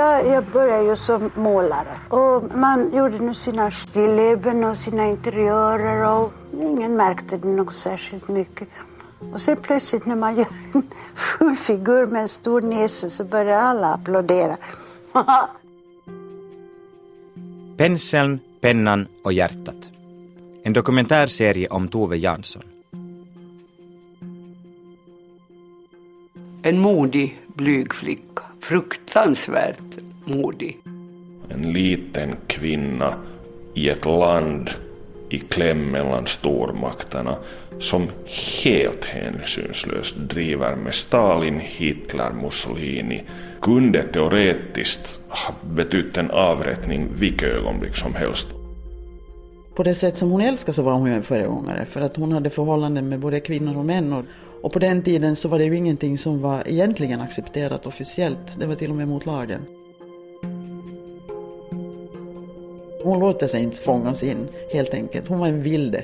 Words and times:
jag, 0.00 0.26
jag 0.26 0.44
började 0.44 0.84
ju 0.84 0.96
som 0.96 1.30
målare. 1.34 1.94
Och 2.08 2.56
man 2.56 2.96
gjorde 2.96 3.18
nu 3.18 3.34
sina 3.34 3.70
stilleben 3.70 4.64
och 4.64 4.76
sina 4.76 5.06
interiörer 5.06 6.12
och 6.12 6.32
ingen 6.62 6.96
märkte 6.96 7.36
det 7.36 7.48
nog 7.48 7.72
särskilt 7.72 8.28
mycket. 8.28 8.68
Och 9.32 9.42
sen 9.42 9.56
plötsligt 9.56 10.06
när 10.06 10.16
man 10.16 10.36
gör 10.36 10.46
en 10.74 10.82
full 11.14 11.56
figur 11.56 12.06
med 12.06 12.22
en 12.22 12.28
stor 12.28 12.62
näsa 12.62 13.08
så 13.10 13.24
börjar 13.24 13.60
alla 13.60 13.94
applådera. 13.94 14.56
Penseln, 17.76 18.40
pennan 18.60 19.06
och 19.24 19.32
hjärtat. 19.32 19.88
En 20.62 20.72
dokumentärserie 20.72 21.68
om 21.68 21.88
Tove 21.88 22.16
Jansson. 22.16 22.62
En 26.62 26.78
modig, 26.78 27.40
blyg 27.54 27.94
flicka. 27.94 28.49
Fruktansvärt 28.62 29.98
modig. 30.24 30.78
En 31.48 31.72
liten 31.72 32.36
kvinna 32.46 33.14
i 33.74 33.88
ett 33.88 34.04
land 34.04 34.70
i 35.30 35.38
kläm 35.38 35.90
mellan 35.90 36.26
stormakterna 36.26 37.36
som 37.80 38.08
helt 38.64 39.04
hänsynslöst 39.04 40.16
driver 40.16 40.76
med 40.76 40.94
Stalin, 40.94 41.60
Hitler, 41.60 42.32
Mussolini 42.42 43.22
kunde 43.60 44.02
teoretiskt 44.02 45.20
ha 45.28 45.54
betytt 45.74 46.18
en 46.18 46.30
avrättning 46.30 47.08
vilket 47.14 47.48
ögonblick 47.48 47.96
som 47.96 48.14
helst. 48.14 48.48
På 49.74 49.82
det 49.82 49.94
sätt 49.94 50.16
som 50.16 50.30
hon 50.30 50.40
älskar 50.40 50.72
så 50.72 50.82
var 50.82 50.92
hon 50.92 51.08
ju 51.08 51.14
en 51.14 51.22
föregångare 51.22 51.84
för 51.84 52.00
att 52.00 52.16
hon 52.16 52.32
hade 52.32 52.50
förhållanden 52.50 53.08
med 53.08 53.18
både 53.18 53.40
kvinnor 53.40 53.76
och 53.76 53.84
män 53.84 54.12
och, 54.12 54.24
och 54.62 54.72
på 54.72 54.78
den 54.78 55.02
tiden 55.02 55.36
så 55.36 55.48
var 55.48 55.58
det 55.58 55.64
ju 55.64 55.76
ingenting 55.76 56.18
som 56.18 56.42
var 56.42 56.68
egentligen 56.68 57.20
accepterat 57.20 57.86
officiellt, 57.86 58.58
det 58.58 58.66
var 58.66 58.74
till 58.74 58.90
och 58.90 58.96
med 58.96 59.08
mot 59.08 59.26
lagen. 59.26 59.60
Hon 63.04 63.18
låter 63.18 63.46
sig 63.46 63.62
inte 63.62 63.80
fångas 63.80 64.22
in, 64.22 64.48
helt 64.72 64.94
enkelt. 64.94 65.28
Hon 65.28 65.38
var 65.38 65.46
en 65.46 65.62
vilde. 65.62 66.02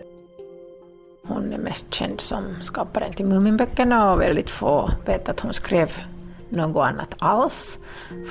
Hon 1.23 1.53
är 1.53 1.59
mest 1.59 1.95
känd 1.95 2.21
som 2.21 2.45
skaparen 2.63 3.13
till 3.13 3.27
Muminböckerna 3.27 4.13
och 4.13 4.21
väldigt 4.21 4.51
få 4.51 4.91
vet 5.07 5.29
att 5.29 5.41
hon 5.41 5.53
skrev 5.53 5.91
något 6.49 6.87
annat 6.87 7.15
alls. 7.19 7.79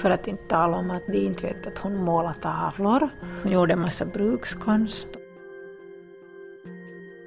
För 0.02 0.10
att 0.10 0.28
inte 0.28 0.44
tala 0.44 0.78
om 0.78 0.92
att 0.92 1.04
de 1.08 1.18
inte 1.18 1.48
vet 1.48 1.68
att 1.68 1.78
hon 1.78 2.04
målade 2.04 2.36
tavlor. 2.42 3.10
Hon 3.44 3.52
gjorde 3.52 3.74
en 3.74 3.80
massa 3.80 4.06
brukskonst. 4.06 5.10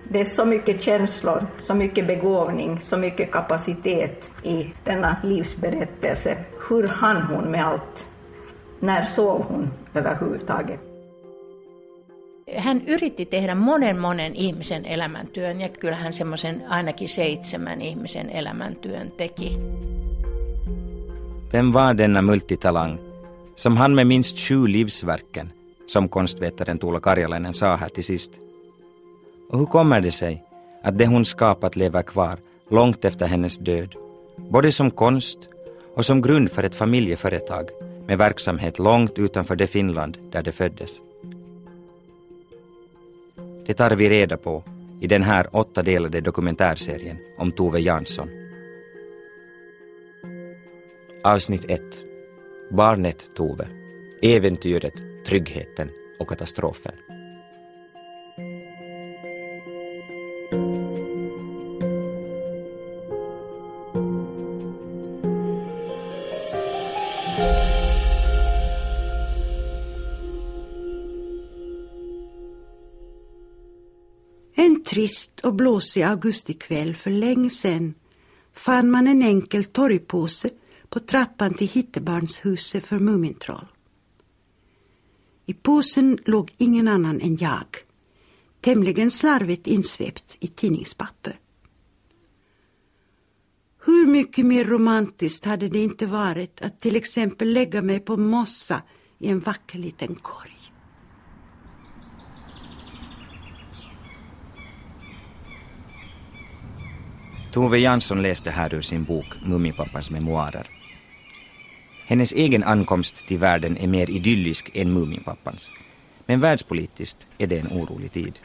Det 0.08 0.20
är 0.20 0.24
så 0.24 0.44
mycket 0.44 0.82
känslor, 0.82 1.46
så 1.60 1.74
mycket 1.74 2.06
begåvning, 2.06 2.80
så 2.80 2.96
mycket 2.96 3.30
kapacitet 3.30 4.32
i 4.42 4.66
denna 4.84 5.16
livsberättelse. 5.24 6.36
Hur 6.68 6.88
hann 6.88 7.22
hon 7.22 7.50
med 7.50 7.66
allt? 7.66 8.06
När 8.80 9.02
sov 9.02 9.42
hon 9.42 9.70
överhuvudtaget? 9.94 10.80
hän 12.56 12.82
yritti 12.88 13.26
tehdä 13.26 13.54
monen 13.54 13.98
monen 13.98 14.36
ihmisen 14.36 14.84
elämäntyön 14.84 15.60
ja 15.60 15.68
kyllä 15.68 15.96
hän 15.96 16.12
semmoisen 16.12 16.64
ainakin 16.68 17.08
seitsemän 17.08 17.82
ihmisen 17.82 18.30
elämäntyön 18.30 19.10
teki. 19.10 19.58
Vem 21.52 21.72
var 21.72 21.98
denna 21.98 22.22
multitalang 22.22 22.98
som 23.56 23.76
han 23.76 23.94
med 23.94 24.06
minst 24.06 24.38
sju 24.38 24.66
livsverken, 24.66 25.52
som 25.86 26.08
konstvetaren 26.08 26.78
Tuula 26.78 27.00
Karjalainen 27.00 27.54
sa 27.54 27.76
här 27.76 27.88
till 27.88 28.04
sist? 28.04 28.47
Och 29.48 29.58
hur 29.58 29.66
kommer 29.66 30.00
det 30.00 30.12
sig 30.12 30.44
att 30.82 30.98
det 30.98 31.06
hon 31.06 31.24
skapat 31.24 31.76
lever 31.76 32.02
kvar 32.02 32.38
långt 32.70 33.04
efter 33.04 33.26
hennes 33.26 33.58
död, 33.58 33.94
både 34.36 34.72
som 34.72 34.90
konst 34.90 35.38
och 35.94 36.04
som 36.04 36.22
grund 36.22 36.50
för 36.50 36.62
ett 36.62 36.74
familjeföretag 36.74 37.68
med 38.06 38.18
verksamhet 38.18 38.78
långt 38.78 39.18
utanför 39.18 39.56
det 39.56 39.66
Finland 39.66 40.18
där 40.30 40.42
det 40.42 40.52
föddes? 40.52 41.00
Det 43.66 43.74
tar 43.74 43.90
vi 43.90 44.08
reda 44.08 44.36
på 44.36 44.62
i 45.00 45.06
den 45.06 45.22
här 45.22 45.56
åttadelade 45.56 46.20
dokumentärserien 46.20 47.18
om 47.38 47.52
Tove 47.52 47.80
Jansson. 47.80 48.28
Avsnitt 51.24 51.64
1. 51.68 51.80
Barnet 52.70 53.30
Tove. 53.36 53.68
Äventyret, 54.22 54.94
tryggheten 55.26 55.90
och 56.20 56.28
katastrofen. 56.28 56.92
Trist 74.98 75.40
och 75.40 75.54
blåsig 75.54 76.02
augustikväll 76.02 76.94
för 76.94 77.10
länge 77.10 77.50
sedan 77.50 77.94
fann 78.52 78.90
man 78.90 79.06
en 79.06 79.22
enkel 79.22 79.64
torgpåse 79.64 80.50
på 80.88 81.00
trappan 81.00 81.54
till 81.54 81.68
Hittebarnshuset 81.68 82.86
för 82.86 82.98
Mumintroll. 82.98 83.66
I 85.46 85.54
påsen 85.54 86.18
låg 86.24 86.52
ingen 86.58 86.88
annan 86.88 87.20
än 87.20 87.36
jag, 87.36 87.66
tämligen 88.60 89.10
slarvigt 89.10 89.66
insvept 89.66 90.36
i 90.40 90.48
tidningspapper. 90.48 91.40
Hur 93.84 94.06
mycket 94.06 94.46
mer 94.46 94.64
romantiskt 94.64 95.44
hade 95.44 95.68
det 95.68 95.78
inte 95.78 96.06
varit 96.06 96.60
att 96.60 96.80
till 96.80 96.96
exempel 96.96 97.52
lägga 97.52 97.82
mig 97.82 98.00
på 98.00 98.16
mossa 98.16 98.82
i 99.18 99.28
en 99.28 99.40
vacker 99.40 99.78
liten 99.78 100.14
korg. 100.14 100.57
Tove 107.58 107.78
Jansson 107.78 108.22
läste 108.22 108.50
här 108.50 108.74
ur 108.74 108.82
sin 108.82 109.04
bok 109.04 109.26
Mumipappans 109.46 110.10
memoarer. 110.10 110.66
Hennes 112.06 112.32
egen 112.32 112.64
ankomst 112.64 113.26
till 113.28 113.38
världen 113.38 113.76
är 113.76 113.86
mer 113.86 114.10
idyllisk 114.10 114.70
än 114.74 114.92
Muminpappans. 114.92 115.70
Men 116.26 116.40
världspolitiskt 116.40 117.26
är 117.38 117.46
det 117.46 117.58
en 117.58 117.66
orolig 117.66 118.12
tid. 118.12 118.38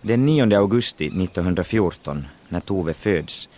Den 0.00 0.26
9 0.26 0.58
augusti 0.58 1.06
1914, 1.06 2.26
när 2.48 2.60
Tove 2.60 2.94
föds, 2.94 3.48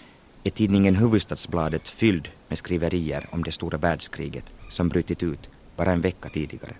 är 0.44 0.50
tidningen 0.50 0.96
Huvudstadsbladet 0.96 1.88
fylld 1.88 2.28
med 2.48 2.58
skriverier 2.58 3.26
om 3.30 3.44
det 3.44 3.52
stora 3.52 3.78
världskriget 3.78 4.44
som 4.70 4.88
brutit 4.88 5.22
ut 5.22 5.50
bara 5.76 5.92
en 5.92 6.00
vecka 6.00 6.28
tidigare. 6.28 6.74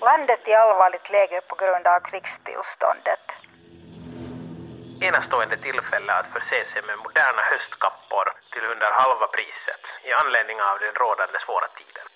Landet 0.00 0.48
i 0.48 0.54
allvarligt 0.54 1.10
läge 1.10 1.40
på 1.48 1.56
grund 1.56 1.86
av 1.86 2.00
krigstillståndet 2.00 3.40
enastående 5.08 5.56
tillfälle 5.56 6.12
att 6.12 6.32
förse 6.34 6.64
sig 6.64 6.82
med 6.88 6.98
moderna 7.04 7.42
höstkappor 7.52 8.26
till 8.52 8.64
under 8.72 8.90
halva 9.00 9.26
priset 9.36 9.84
i 10.08 10.10
anledning 10.22 10.58
av 10.70 10.76
den 10.84 10.94
rådande 11.02 11.38
svåra 11.46 11.68
tiden. 11.78 12.06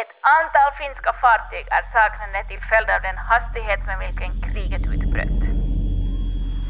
Ett 0.00 0.12
antal 0.38 0.70
finska 0.80 1.12
fartyg 1.22 1.66
är 1.78 1.84
saknade 1.94 2.40
till 2.48 2.62
följd 2.70 2.90
av 2.90 3.00
den 3.08 3.18
hastighet 3.30 3.80
med 3.88 3.98
vilken 4.04 4.32
kriget 4.46 4.84
utbröt. 4.94 5.42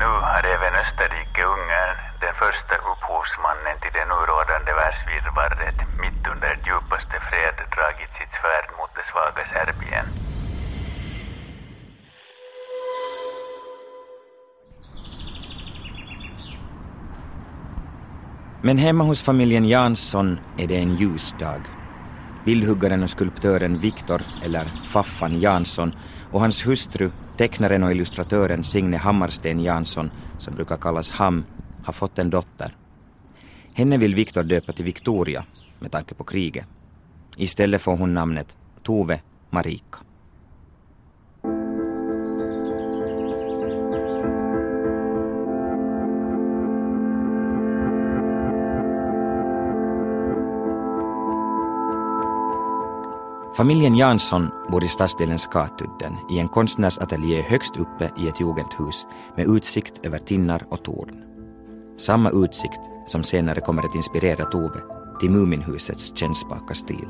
Nu 0.01 0.09
har 0.29 0.43
även 0.55 0.75
Österrike-Ungern, 0.85 1.97
den 2.21 2.35
första 2.35 2.75
upphovsmannen 2.91 3.77
till 3.81 3.93
det 3.93 4.07
nu 4.13 4.19
rådande 4.31 4.73
världsvirrvarret, 4.81 5.79
mitt 6.03 6.23
under 6.33 6.53
djupaste 6.67 7.17
fred 7.29 7.57
dragit 7.77 8.13
sitt 8.15 8.33
svärd 8.39 8.69
mot 8.79 8.95
det 8.95 9.05
svaga 9.11 9.45
Serbien. 9.45 10.20
Men 18.63 18.79
hemma 18.79 19.05
hos 19.05 19.23
familjen 19.23 19.65
Jansson 19.69 20.39
är 20.59 20.67
det 20.67 20.77
en 20.77 20.95
ljus 20.95 21.35
dag. 21.39 21.61
Bildhuggaren 22.45 23.03
och 23.03 23.11
skulptören 23.11 23.79
Viktor, 23.79 24.23
eller 24.45 24.73
Faffan 24.85 25.41
Jansson, 25.41 25.95
och 26.31 26.41
hans 26.41 26.67
hustru, 26.67 27.11
tecknaren 27.37 27.83
och 27.83 27.91
illustratören 27.91 28.65
Signe 28.65 28.97
Hammarsten 28.97 29.61
Jansson, 29.61 30.11
som 30.39 30.55
brukar 30.55 30.77
kallas 30.77 31.11
Ham, 31.11 31.45
har 31.85 31.93
fått 31.93 32.19
en 32.19 32.31
dotter. 32.31 32.77
Henne 33.73 33.99
vill 33.99 34.15
Viktor 34.15 34.43
döpa 34.43 34.73
till 34.73 34.85
Victoria, 34.85 35.45
med 35.79 35.93
tanke 35.93 36.15
på 36.15 36.25
kriget. 36.25 36.67
Istället 37.37 37.83
får 37.83 37.97
hon 37.97 38.15
namnet 38.15 38.57
Tove 38.83 39.21
Marika. 39.51 39.99
Familjen 53.61 53.97
Jansson 53.97 54.49
bor 54.73 54.85
i 54.85 54.89
stadsdelen 54.89 55.39
Skatudden 55.39 56.17
i 56.31 56.39
en 56.39 56.49
konstnärsateljé 56.49 57.43
högst 57.43 57.77
uppe 57.77 58.11
i 58.19 58.29
ett 58.29 58.41
jugendhus 58.41 59.07
med 59.37 59.47
utsikt 59.47 60.07
över 60.07 60.19
tinnar 60.19 60.63
och 60.69 60.85
torn. 60.85 61.25
Samma 61.99 62.31
utsikt 62.31 62.81
som 63.07 63.23
senare 63.23 63.61
kommer 63.61 63.83
att 63.83 63.95
inspirera 63.95 64.45
Tove 64.45 64.81
till 65.21 65.31
Muminhusets 65.31 66.17
kännspaka 66.17 66.75
stil. 66.75 67.09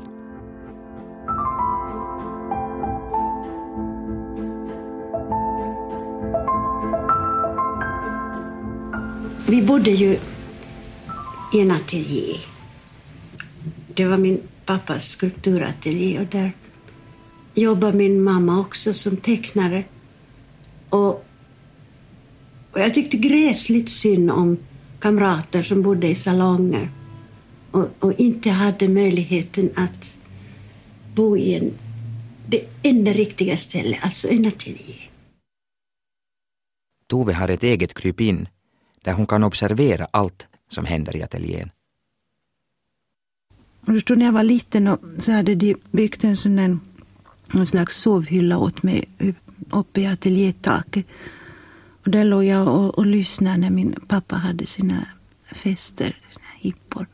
Vi 9.47 9.61
bodde 9.61 9.91
ju 9.91 10.17
i 11.53 11.61
en 11.61 11.71
ateljé. 11.71 12.37
Det 13.93 14.05
var 14.05 14.17
min 14.17 14.41
pappas 14.65 15.09
skulpturateljé 15.09 16.19
och 16.19 16.25
där 16.25 16.51
jobbade 17.53 17.97
min 17.97 18.23
mamma 18.23 18.59
också 18.59 18.93
som 18.93 19.17
tecknare. 19.17 19.83
Och, 20.89 21.25
och 22.71 22.79
jag 22.79 22.93
tyckte 22.93 23.17
gräsligt 23.17 23.89
synd 23.89 24.31
om 24.31 24.57
kamrater 24.99 25.63
som 25.63 25.81
bodde 25.81 26.07
i 26.07 26.15
salonger 26.15 26.89
och, 27.71 27.87
och 27.99 28.13
inte 28.19 28.49
hade 28.49 28.87
möjligheten 28.87 29.69
att 29.75 30.17
bo 31.15 31.37
i 31.37 31.55
en, 31.55 31.71
det 32.47 32.65
enda 32.83 33.13
riktiga 33.13 33.57
stället, 33.57 33.99
alltså 34.03 34.29
en 34.29 34.45
ateljé. 34.45 34.95
Tove 37.07 37.33
har 37.33 37.47
ett 37.49 37.63
eget 37.63 37.93
krypin 37.93 38.47
där 39.03 39.13
hon 39.13 39.27
kan 39.27 39.43
observera 39.43 40.07
allt 40.11 40.47
som 40.67 40.85
händer 40.85 41.15
i 41.15 41.23
ateljén 41.23 41.71
förstår, 43.85 44.15
när 44.15 44.25
jag 44.25 44.33
var 44.33 44.43
liten 44.43 44.87
och 44.87 44.99
så 45.17 45.31
hade 45.31 45.55
de 45.55 45.75
byggt 45.91 46.23
en 46.23 46.37
sån 46.37 46.55
där, 46.55 46.77
en 47.53 47.65
slags 47.65 47.97
sovhylla 48.01 48.57
åt 48.57 48.83
mig 48.83 49.05
uppe 49.69 50.01
i 50.01 50.07
ateljétaket. 50.07 51.05
Och 52.05 52.11
där 52.11 52.25
låg 52.25 52.43
jag 52.43 52.67
och, 52.67 52.97
och 52.97 53.05
lyssnade 53.05 53.57
när 53.57 53.69
min 53.69 53.95
pappa 54.07 54.35
hade 54.35 54.65
sina 54.65 55.05
fester, 55.51 56.19
sina 56.29 56.47
hippor. 56.55 57.07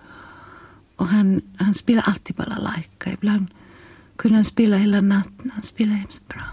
Och 0.95 1.07
han, 1.07 1.41
han 1.57 1.73
spelade 1.73 2.07
alltid 2.07 2.35
balalaika. 2.35 3.11
Ibland 3.11 3.47
kunde 4.15 4.35
han 4.37 4.45
spela 4.45 4.77
hela 4.77 5.01
natten. 5.01 5.51
Han 5.53 5.63
spelade 5.63 5.97
hemskt 5.97 6.27
bra. 6.27 6.43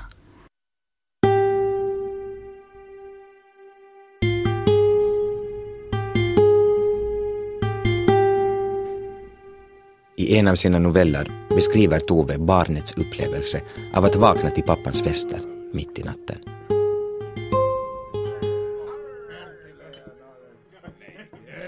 I 10.24 10.36
en 10.36 10.48
av 10.48 10.54
sina 10.54 10.78
noveller 10.78 11.30
beskriver 11.48 12.00
Tove 12.00 12.38
barnets 12.38 12.92
upplevelse 12.92 13.60
av 13.94 14.04
att 14.04 14.16
vakna 14.16 14.50
till 14.50 14.62
pappans 14.62 15.02
fester 15.02 15.40
mitt 15.72 15.98
i 15.98 16.02
natten. 16.02 16.36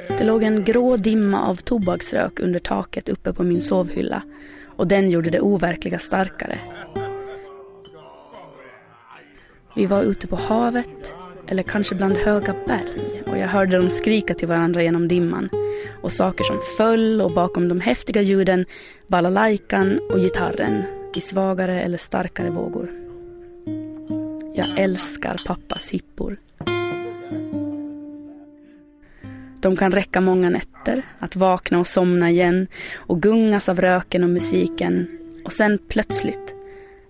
Det 0.09 0.25
låg 0.25 0.43
en 0.43 0.65
grå 0.65 0.97
dimma 0.97 1.49
av 1.49 1.57
tobaksrök 1.57 2.41
under 2.41 2.59
taket 2.59 3.09
uppe 3.09 3.33
på 3.33 3.43
min 3.43 3.61
sovhylla 3.61 4.23
och 4.77 4.87
den 4.87 5.11
gjorde 5.11 5.31
det 5.31 5.41
overkliga 5.41 5.99
starkare. 5.99 6.59
Vi 9.75 9.87
var 9.87 10.03
ute 10.03 10.27
på 10.27 10.37
havet, 10.37 11.15
eller 11.47 11.63
kanske 11.63 11.95
bland 11.95 12.17
höga 12.17 12.55
berg 12.67 13.23
och 13.27 13.39
jag 13.39 13.49
hörde 13.49 13.77
dem 13.77 13.91
skrika 13.91 14.35
till 14.35 14.49
varandra 14.49 14.83
genom 14.83 15.09
dimman 15.09 15.49
och 16.03 16.13
saker 16.13 16.45
som 16.45 16.61
föll 16.77 17.21
och 17.21 17.33
bakom 17.33 17.69
de 17.69 17.81
häftiga 17.81 18.23
ljuden 18.23 18.65
balalajkan 19.07 20.01
och 20.11 20.19
gitarren 20.19 20.83
i 21.15 21.21
svagare 21.21 21.81
eller 21.81 21.99
starkare 21.99 22.51
vågor. 22.51 22.91
Jag 24.55 24.79
älskar 24.79 25.41
pappas 25.47 25.91
hippor. 25.91 26.37
De 29.61 29.77
kan 29.77 29.93
räcka 29.93 30.21
många 30.21 30.51
nätter, 30.51 31.03
att 31.19 31.37
vakna 31.37 31.79
och 31.79 31.87
somna 31.87 32.31
igen 32.31 32.67
och 32.97 33.23
gungas 33.23 33.69
av 33.69 33.81
röken 33.81 34.25
och 34.25 34.31
musiken 34.31 35.07
och 35.45 35.53
sen 35.53 35.79
plötsligt 35.89 36.55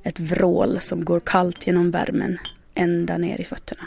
ett 0.02 0.20
vrål 0.20 0.80
som 0.80 1.04
går 1.04 1.20
kallt 1.20 1.66
genom 1.66 1.90
värmen 1.90 2.38
ända 2.74 3.18
ner 3.18 3.40
i 3.40 3.44
fötterna. 3.44 3.82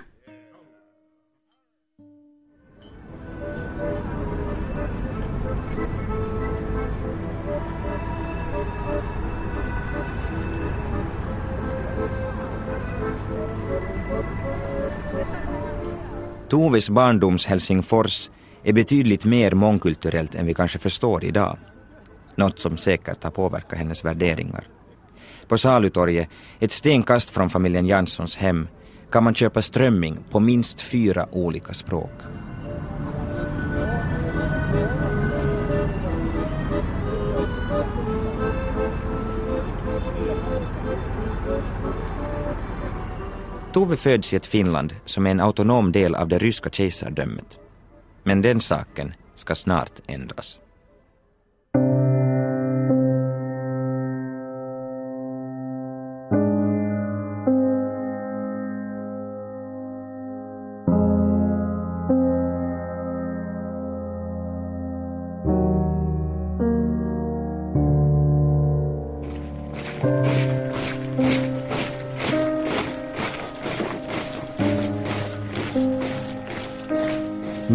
Toves 16.50 16.90
barndoms 16.90 17.46
Helsingfors 17.46 18.30
är 18.64 18.74
betydligt 18.74 19.26
mer 19.26 19.52
mångkulturellt 19.52 20.36
än 20.36 20.46
vi 20.46 20.54
kanske 20.54 20.80
förstår 20.80 21.24
idag. 21.24 21.58
Något 22.36 22.60
som 22.60 22.78
säkert 22.78 23.24
har 23.24 23.32
påverkat 23.32 23.80
hennes 23.80 24.06
värderingar. 24.06 24.68
På 25.48 25.58
Salutorget, 25.58 26.30
ett 26.60 26.72
stenkast 26.72 27.30
från 27.30 27.50
familjen 27.50 27.88
Janssons 27.88 28.38
hem, 28.38 28.68
kan 29.12 29.24
man 29.24 29.36
köpa 29.36 29.62
strömming 29.62 30.18
på 30.32 30.40
minst 30.40 30.82
fyra 30.82 31.28
olika 31.32 31.74
språk. 31.74 32.12
Tove 43.74 43.96
föds 43.96 44.34
i 44.34 44.36
ett 44.36 44.46
Finland 44.46 44.96
som 45.06 45.26
är 45.26 45.32
en 45.32 45.40
autonom 45.40 45.92
del 45.92 46.16
av 46.16 46.28
det 46.28 46.38
ryska 46.38 46.70
kejsardömet. 46.70 47.58
Men 48.24 48.42
den 48.42 48.62
saken 48.62 49.14
ska 49.36 49.56
snart 49.56 49.92
ändras. 50.08 50.60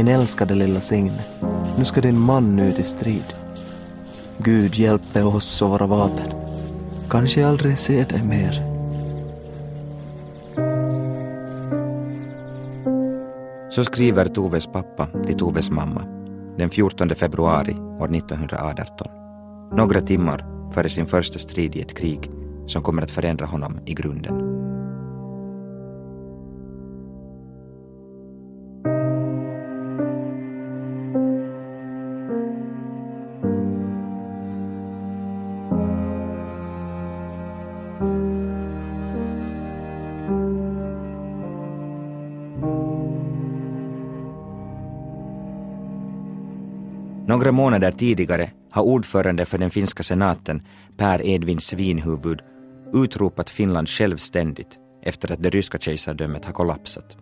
Min 0.05 0.15
älskade 0.15 0.55
lilla 0.55 0.81
Signe, 0.81 1.25
nu 1.79 1.85
ska 1.85 2.01
din 2.01 2.21
man 2.21 2.59
ut 2.59 2.79
i 2.79 2.83
strid. 2.83 3.35
Gud 4.39 4.75
hjälpe 4.75 5.23
oss 5.23 5.63
och 5.63 5.69
våra 5.69 5.87
vapen. 5.87 6.33
Kanske 7.11 7.41
jag 7.41 7.51
aldrig 7.51 7.79
ser 7.79 8.05
dig 8.05 8.23
mer. 8.25 8.53
Så 13.71 13.85
skriver 13.85 14.29
Toves 14.29 14.67
pappa 14.67 15.09
till 15.27 15.39
Toves 15.39 15.71
mamma 15.71 16.03
den 16.59 16.71
14 16.71 17.15
februari 17.15 17.75
år 17.75 18.17
1918. 18.17 19.09
Några 19.77 20.01
timmar 20.01 20.69
före 20.75 20.89
sin 20.89 21.07
första 21.07 21.39
strid 21.39 21.77
i 21.77 21.81
ett 21.81 21.99
krig 21.99 22.31
som 22.67 22.83
kommer 22.83 23.03
att 23.03 23.11
förändra 23.11 23.47
honom 23.47 23.81
i 23.87 23.95
grunden. 23.95 24.54
Några 47.27 47.53
månader 47.53 47.91
tidigare 47.93 48.51
har 48.71 48.83
ordförande 48.83 49.45
för 49.45 49.59
den 49.59 49.71
finska 49.71 50.03
senaten, 50.03 50.63
Per 50.97 51.27
Edvin 51.27 51.61
Svinhuvud, 51.61 52.41
utropat 52.93 53.51
Finland 53.51 53.89
självständigt 53.89 54.79
efter 55.03 55.33
att 55.33 55.43
det 55.43 55.51
ryska 55.51 55.79
kejsardömet 55.79 56.45
har 56.45 56.53
kollapsat. 56.53 57.17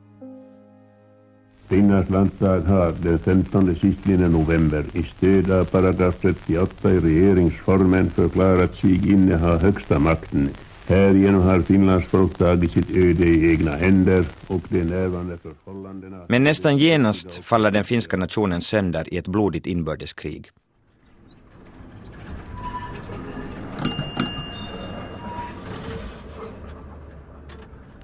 Finlands 1.69 2.11
landtag 2.11 2.61
har 2.61 2.93
den 2.93 3.19
15 3.19 3.75
sistlidna 3.81 4.29
november 4.29 4.85
i 4.93 5.03
stöd 5.03 5.51
av 5.51 5.65
paragraf 5.65 6.15
38 6.21 6.91
i 6.91 7.01
regeringsformen 7.01 8.11
förklarat 8.11 8.75
sig 8.75 9.13
inneha 9.13 9.57
högsta 9.57 9.99
makten 9.99 10.51
Härigenom 10.87 11.43
har 11.43 11.61
Finlands 11.61 12.07
folk 12.07 12.39
tagit 12.39 12.73
sitt 12.73 12.91
öde 12.91 13.25
i 13.25 13.51
egna 13.51 13.71
händer 13.71 14.27
och 14.47 14.61
de 14.69 14.85
närvarande 14.85 15.39
förhållandena... 15.39 16.27
Men 16.29 16.45
nästan 16.45 16.79
genast 16.79 17.45
faller 17.45 17.71
den 17.71 17.85
finska 17.85 18.17
nationen 18.17 18.61
sönder 18.61 19.15
i 19.15 19.17
ett 19.17 19.29
blodigt 19.29 19.67
inbördeskrig. 19.67 20.51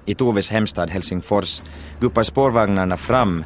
I 0.05 0.15
Toves 0.15 0.49
hemstad 0.49 0.89
Helsingfors 0.89 1.61
guppar 1.99 2.23
spårvagnarna 2.23 2.97
fram 2.97 3.43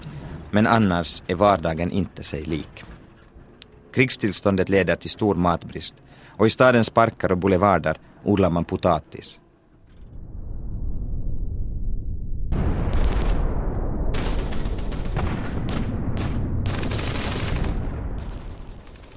Men 0.54 0.68
annars 0.68 1.24
är 1.28 1.36
vardagen 1.36 1.92
inte 1.92 2.24
sig 2.24 2.44
lik. 2.44 2.84
Krigstillståndet 3.92 4.70
leder 4.70 4.96
till 4.96 5.10
stor 5.10 5.36
matbrist 5.36 5.96
och 6.38 6.48
i 6.48 6.50
stadens 6.50 6.90
parker 6.90 7.32
och 7.32 7.38
boulevarder 7.38 7.98
odlar 8.24 8.50
man 8.50 8.66
potatis. 8.66 9.40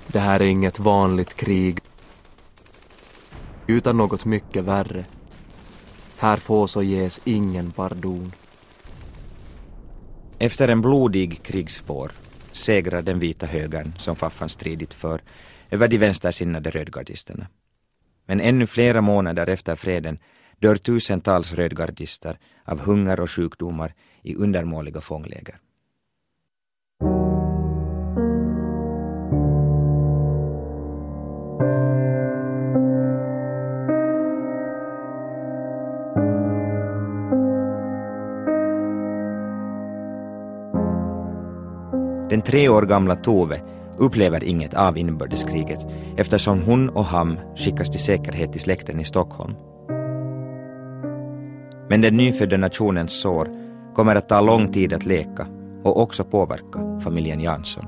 Det 0.06 0.20
här 0.20 0.40
är 0.40 0.46
inget 0.46 0.78
vanligt 0.78 1.34
krig 1.34 1.78
utan 3.66 3.96
något 3.96 4.24
mycket 4.24 4.64
värre. 4.64 5.04
Här 6.16 6.36
fås 6.36 6.76
och 6.76 6.84
ges 6.84 7.20
ingen 7.24 7.70
pardon. 7.70 8.32
Efter 10.38 10.68
en 10.68 10.80
blodig 10.80 11.42
krigsvår 11.42 12.12
segrar 12.52 13.02
den 13.02 13.18
vita 13.18 13.46
högern, 13.46 13.92
som 13.98 14.16
Faffan 14.16 14.48
stridit 14.48 14.94
för, 14.94 15.20
över 15.70 15.88
de 15.88 15.98
vänstersinnade 15.98 16.70
rödgardisterna. 16.70 17.46
Men 18.26 18.40
ännu 18.40 18.66
flera 18.66 19.00
månader 19.00 19.46
efter 19.46 19.76
freden 19.76 20.18
dör 20.58 20.76
tusentals 20.76 21.52
rödgardister 21.52 22.38
av 22.64 22.80
hunger 22.80 23.20
och 23.20 23.30
sjukdomar 23.30 23.94
i 24.22 24.34
undermåliga 24.34 25.00
fångläger. 25.00 25.58
Den 42.30 42.42
tre 42.42 42.68
år 42.68 42.82
gamla 42.82 43.16
Tove 43.16 43.60
upplever 43.98 44.44
inget 44.44 44.74
av 44.74 44.98
inbördeskriget 44.98 45.86
eftersom 46.16 46.62
hon 46.62 46.88
och 46.88 47.04
Ham 47.04 47.38
skickas 47.56 47.90
till 47.90 48.00
säkerhet 48.00 48.52
till 48.52 48.60
släkten 48.60 49.00
i 49.00 49.04
Stockholm. 49.04 49.54
Men 51.88 52.00
den 52.00 52.16
nyfödda 52.16 52.56
nationens 52.56 53.20
sår 53.20 53.48
kommer 53.94 54.16
att 54.16 54.28
ta 54.28 54.40
lång 54.40 54.72
tid 54.72 54.92
att 54.92 55.06
läka 55.06 55.46
och 55.84 56.00
också 56.00 56.24
påverka 56.24 57.00
familjen 57.00 57.40
Jansson. 57.40 57.86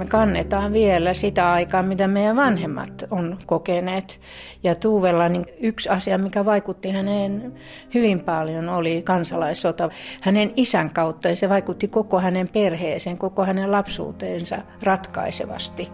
Me 0.00 0.06
kannetaan 0.06 0.72
vielä 0.72 1.14
sitä 1.14 1.52
aikaa, 1.52 1.82
mitä 1.82 2.08
meidän 2.08 2.36
vanhemmat 2.36 3.04
on 3.10 3.38
kokeneet. 3.46 4.20
Ja 4.62 4.74
Tuuvella 4.74 5.28
niin 5.28 5.46
yksi 5.60 5.88
asia, 5.88 6.18
mikä 6.18 6.44
vaikutti 6.44 6.90
häneen 6.90 7.52
hyvin 7.94 8.20
paljon, 8.20 8.68
oli 8.68 9.02
kansalaissota. 9.02 9.90
Hänen 10.20 10.52
isän 10.56 10.90
kautta 10.90 11.28
ja 11.28 11.36
se 11.36 11.48
vaikutti 11.48 11.88
koko 11.88 12.20
hänen 12.20 12.48
perheeseen, 12.48 13.18
koko 13.18 13.44
hänen 13.44 13.72
lapsuuteensa 13.72 14.58
ratkaisevasti. 14.82 15.88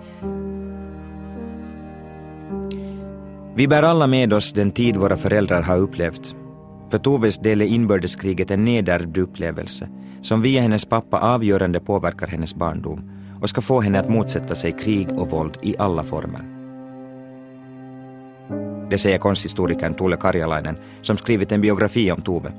Vi 3.57 3.69
bär 3.69 3.85
alla 3.85 4.07
med 4.07 4.33
oss 4.33 4.55
den 4.55 4.73
tid 4.73 4.97
våra 4.97 5.17
föräldrar 5.17 5.63
har 5.63 5.79
upplevt. 5.79 6.37
För 6.91 6.99
Toves 6.99 7.41
del 7.45 7.61
är 7.61 7.67
inbördeskriget 7.67 8.51
en 8.51 8.65
nedärvd 8.65 9.19
upplevelse 9.19 9.89
som 10.21 10.43
via 10.43 10.63
hennes 10.63 10.87
pappa 10.87 11.19
avgörande 11.19 11.81
påverkar 11.81 12.27
hennes 12.27 12.55
barndom 12.55 13.17
och 13.47 13.51
ska 13.51 13.61
få 13.61 13.81
henne 13.81 14.01
att 14.01 14.09
motsätta 14.09 14.55
sig 14.55 14.73
krig 14.73 15.09
och 15.19 15.31
våld 15.31 15.57
i 15.63 15.75
alla 15.79 16.03
former. 16.03 16.45
Det 18.91 18.99
säger 18.99 19.19
konsthistorikern 19.19 19.95
Tuule 19.95 20.17
Karjalainen 20.17 20.77
som 21.03 21.17
skrivit 21.17 21.53
en 21.53 21.61
biografi 21.61 22.13
om 22.13 22.23
Tove. 22.23 22.53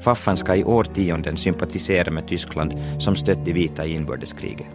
Faffan 0.00 0.36
ska 0.36 0.56
i 0.56 0.64
årtionden 0.64 1.36
sympatisera 1.36 2.10
med 2.10 2.28
Tyskland 2.28 2.72
som 2.98 3.16
stött 3.16 3.44
de 3.44 3.52
vita 3.52 3.86
i 3.86 3.94
inbördeskriget. 3.94 4.66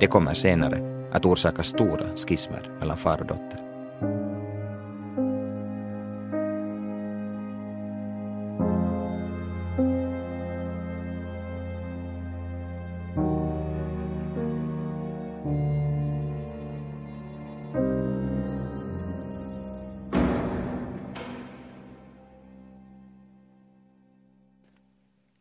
Det 0.00 0.06
kommer 0.06 0.34
senare 0.34 1.08
att 1.12 1.24
orsaka 1.24 1.62
stora 1.62 2.16
skismer 2.16 2.70
mellan 2.80 2.96
far 2.96 3.20
och 3.20 3.26
dotter. 3.26 3.69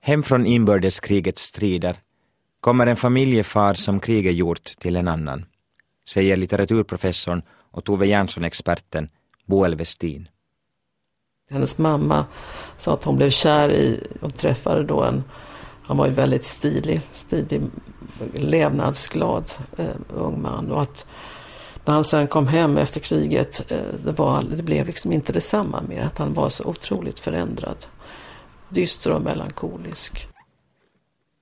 Hem 0.10 0.24
från 0.24 0.46
inbördeskrigets 0.46 1.42
strider 1.42 1.96
kommer 2.62 2.88
en 2.88 2.96
familjefar 2.96 3.74
som 3.74 4.00
kriget 4.00 4.36
gjort 4.36 4.64
till 4.64 4.96
en 4.96 5.08
annan, 5.08 5.46
säger 6.10 6.38
litteraturprofessorn 6.38 7.42
och 7.72 7.84
Tove 7.84 8.06
Jansson-experten 8.06 9.10
Boel 9.46 9.76
Westin. 9.76 10.28
Hennes 11.50 11.78
mamma 11.78 12.26
sa 12.78 12.94
att 12.94 13.04
hon 13.04 13.16
blev 13.16 13.30
kär 13.30 13.72
i 13.72 14.08
och 14.22 14.36
träffade 14.36 14.84
då 14.84 15.04
en, 15.04 15.24
han 15.84 15.98
var 15.98 16.08
ju 16.08 16.14
väldigt 16.14 16.46
stilig, 16.46 17.02
stilig, 17.12 17.62
levnadsglad 18.34 19.52
eh, 19.78 19.86
ung 20.14 20.42
man 20.42 20.72
och 20.72 20.82
att 20.82 21.06
när 21.86 21.94
han 21.94 22.04
sen 22.04 22.28
kom 22.28 22.48
hem 22.48 22.78
efter 22.78 23.00
kriget, 23.00 23.72
eh, 23.72 23.78
det, 24.06 24.12
var, 24.12 24.44
det 24.56 24.64
blev 24.64 24.88
liksom 24.88 25.12
inte 25.12 25.34
detsamma 25.34 25.82
mer, 25.82 26.02
att 26.02 26.18
han 26.18 26.34
var 26.34 26.50
så 26.50 26.64
otroligt 26.64 27.20
förändrad 27.20 27.86
dyster 28.70 29.14
och 29.14 29.22
melankolisk. 29.22 30.28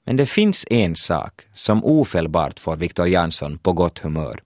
Men 0.05 0.17
det 0.17 0.25
finns 0.25 0.65
en 0.69 0.95
sak 0.95 1.47
som 1.53 1.85
ofelbart 1.85 2.59
får 2.59 2.75
Viktor 2.75 3.07
Jansson 3.07 3.57
på 3.57 3.73
gott 3.73 3.99
humör. 3.99 4.41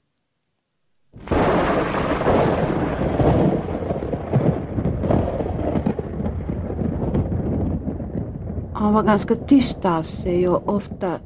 Han 8.74 8.94
var 8.94 9.04
ganska 9.04 9.36
tyst 9.36 9.86
av 9.86 10.04
sig 10.04 10.48
och 10.48 10.70
ofta 10.70 11.20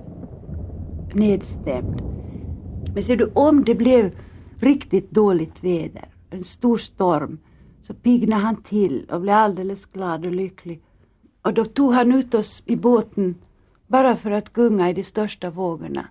nedstämd. 1.13 2.01
Men 2.93 3.03
ser 3.03 3.17
du, 3.17 3.31
om 3.33 3.63
det 3.63 3.75
blev 3.75 4.15
riktigt 4.59 5.12
dåligt 5.12 5.63
väder, 5.63 6.05
en 6.29 6.43
stor 6.43 6.77
storm, 6.77 7.39
så 7.81 7.93
piggnade 7.93 8.41
han 8.41 8.63
till 8.63 9.05
och 9.12 9.21
blev 9.21 9.35
alldeles 9.35 9.85
glad 9.85 10.25
och 10.25 10.31
lycklig. 10.31 10.81
Och 11.45 11.53
då 11.53 11.65
tog 11.65 11.93
han 11.93 12.11
ut 12.11 12.33
oss 12.33 12.63
i 12.65 12.75
båten 12.75 13.35
bara 13.87 14.15
för 14.15 14.31
att 14.31 14.53
gunga 14.53 14.89
i 14.89 14.93
de 14.93 15.03
största 15.03 15.49
vågorna, 15.49 16.07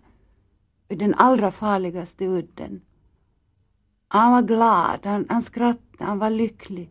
i 0.88 0.94
den 0.96 1.14
allra 1.14 1.52
farligaste 1.52 2.26
udden. 2.26 2.80
Han 4.08 4.32
var 4.32 4.42
glad, 4.42 4.98
han, 5.02 5.26
han 5.28 5.42
skrattade, 5.42 6.04
han 6.04 6.18
var 6.18 6.30
lycklig. 6.30 6.90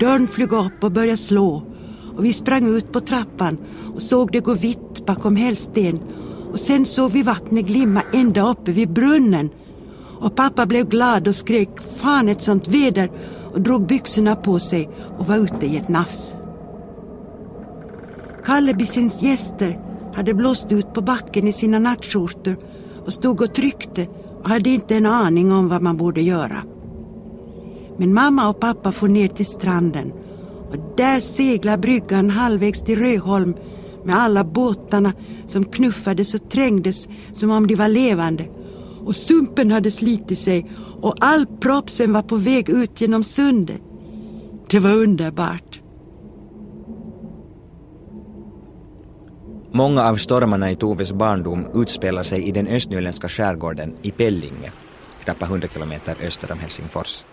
Dörren 0.00 0.28
flög 0.28 0.52
upp 0.52 0.84
och 0.84 0.92
började 0.92 1.16
slå 1.16 1.62
och 2.16 2.24
vi 2.24 2.32
sprang 2.32 2.76
ut 2.76 2.92
på 2.92 3.00
trappan 3.00 3.58
och 3.94 4.02
såg 4.02 4.32
det 4.32 4.40
gå 4.40 4.54
vitt 4.54 5.06
bakom 5.06 5.36
hällsten. 5.36 6.00
och 6.52 6.60
sen 6.60 6.86
såg 6.86 7.10
vi 7.10 7.22
vattnet 7.22 7.66
glimma 7.66 8.02
ända 8.12 8.50
uppe 8.50 8.72
vid 8.72 8.92
brunnen 8.92 9.50
och 10.22 10.36
pappa 10.36 10.66
blev 10.66 10.88
glad 10.88 11.28
och 11.28 11.34
skrek 11.34 11.68
fan 11.96 12.28
ett 12.28 12.42
sånt 12.42 12.68
väder 12.68 13.10
och 13.52 13.60
drog 13.60 13.86
byxorna 13.86 14.36
på 14.36 14.58
sig 14.58 14.88
och 15.18 15.26
var 15.26 15.36
ute 15.36 15.66
i 15.66 15.76
ett 15.76 15.88
nafs. 15.88 16.34
Kallebissens 18.44 19.22
gäster 19.22 19.80
hade 20.14 20.34
blåst 20.34 20.72
ut 20.72 20.94
på 20.94 21.00
backen 21.00 21.48
i 21.48 21.52
sina 21.52 21.78
nattskjortor 21.78 22.56
och 23.06 23.12
stod 23.12 23.40
och 23.40 23.54
tryckte 23.54 24.08
och 24.42 24.48
hade 24.48 24.70
inte 24.70 24.96
en 24.96 25.06
aning 25.06 25.52
om 25.52 25.68
vad 25.68 25.82
man 25.82 25.96
borde 25.96 26.22
göra. 26.22 26.62
Men 27.96 28.14
mamma 28.14 28.48
och 28.48 28.60
pappa 28.60 28.92
får 28.92 29.08
ner 29.08 29.28
till 29.28 29.46
stranden 29.46 30.12
och 30.70 30.76
där 30.96 31.20
seglar 31.20 31.76
bryggan 31.76 32.30
halvvägs 32.30 32.82
till 32.82 32.98
Röholm 32.98 33.54
med 34.04 34.18
alla 34.18 34.44
båtarna 34.44 35.12
som 35.46 35.64
knuffades 35.64 36.34
och 36.34 36.50
trängdes 36.50 37.08
som 37.32 37.50
om 37.50 37.66
de 37.66 37.74
var 37.74 37.88
levande 37.88 38.48
och 39.04 39.16
sumpen 39.16 39.70
hade 39.70 39.90
slitit 39.90 40.38
sig 40.38 40.70
och 41.00 41.14
all 41.20 41.46
propsen 41.46 42.12
var 42.12 42.22
på 42.22 42.36
väg 42.36 42.68
ut 42.68 43.00
genom 43.00 43.24
sundet. 43.24 43.80
Det 44.70 44.78
var 44.78 44.92
underbart. 44.92 45.80
Många 49.74 50.04
av 50.04 50.16
stormarna 50.16 50.70
i 50.70 50.76
Toves 50.76 51.12
barndom 51.12 51.66
utspelar 51.74 52.22
sig 52.22 52.48
i 52.48 52.52
den 52.52 52.66
östnyländska 52.66 53.28
skärgården 53.28 53.94
i 54.02 54.10
Pellinge, 54.10 54.72
knappt 55.24 55.42
100 55.42 55.68
kilometer 55.68 56.16
öster 56.26 56.52
om 56.52 56.58
Helsingfors. 56.58 57.24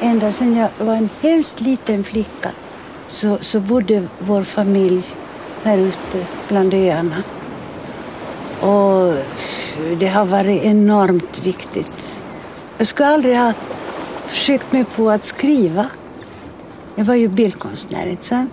Ända 0.00 0.32
sedan 0.32 0.56
jag 0.56 0.70
var 0.78 0.94
en 0.94 1.08
hemskt 1.20 1.60
liten 1.60 2.04
flicka 2.04 2.50
så, 3.06 3.38
så 3.40 3.60
bodde 3.60 4.08
vår 4.18 4.42
familj 4.42 5.04
här 5.66 5.78
ute 5.78 6.26
bland 6.48 6.74
öarna. 6.74 7.22
Och 8.60 9.14
det 9.98 10.06
har 10.06 10.24
varit 10.24 10.62
enormt 10.62 11.46
viktigt. 11.46 12.22
Jag 12.78 12.86
skulle 12.86 13.08
aldrig 13.08 13.36
ha 13.36 13.52
försökt 14.26 14.72
mig 14.72 14.84
på 14.84 15.10
att 15.10 15.24
skriva. 15.24 15.86
Jag 16.94 17.04
var 17.04 17.14
ju 17.14 17.28
bildkonstnär, 17.28 18.06
inte 18.06 18.24
sant? 18.24 18.50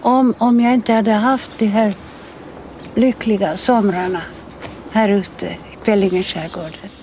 Om, 0.00 0.34
om 0.38 0.60
jag 0.60 0.74
inte 0.74 0.92
hade 0.92 1.12
haft 1.12 1.58
de 1.58 1.66
här 1.66 1.94
lyckliga 2.94 3.56
somrarna 3.56 4.22
här 4.90 5.08
ute 5.08 5.46
i 5.46 5.84
Pellinge 5.84 6.22
skärgården. 6.22 6.97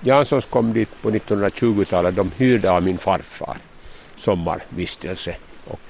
Janssons 0.00 0.44
kom 0.44 0.72
dit 0.72 0.88
på 1.02 1.10
1920-talet. 1.10 2.16
De 2.16 2.30
hyrde 2.36 2.70
av 2.70 2.82
min 2.82 2.98
farfar 2.98 3.56
sommarvistelse. 4.16 5.36
Och, 5.64 5.80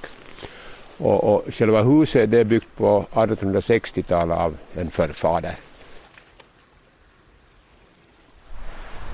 och, 0.98 1.34
och 1.34 1.54
själva 1.54 1.82
huset 1.82 2.30
det 2.30 2.38
är 2.38 2.44
byggt 2.44 2.76
på 2.76 3.06
1860-talet 3.12 4.38
av 4.38 4.56
en 4.74 4.90
förfader. 4.90 5.54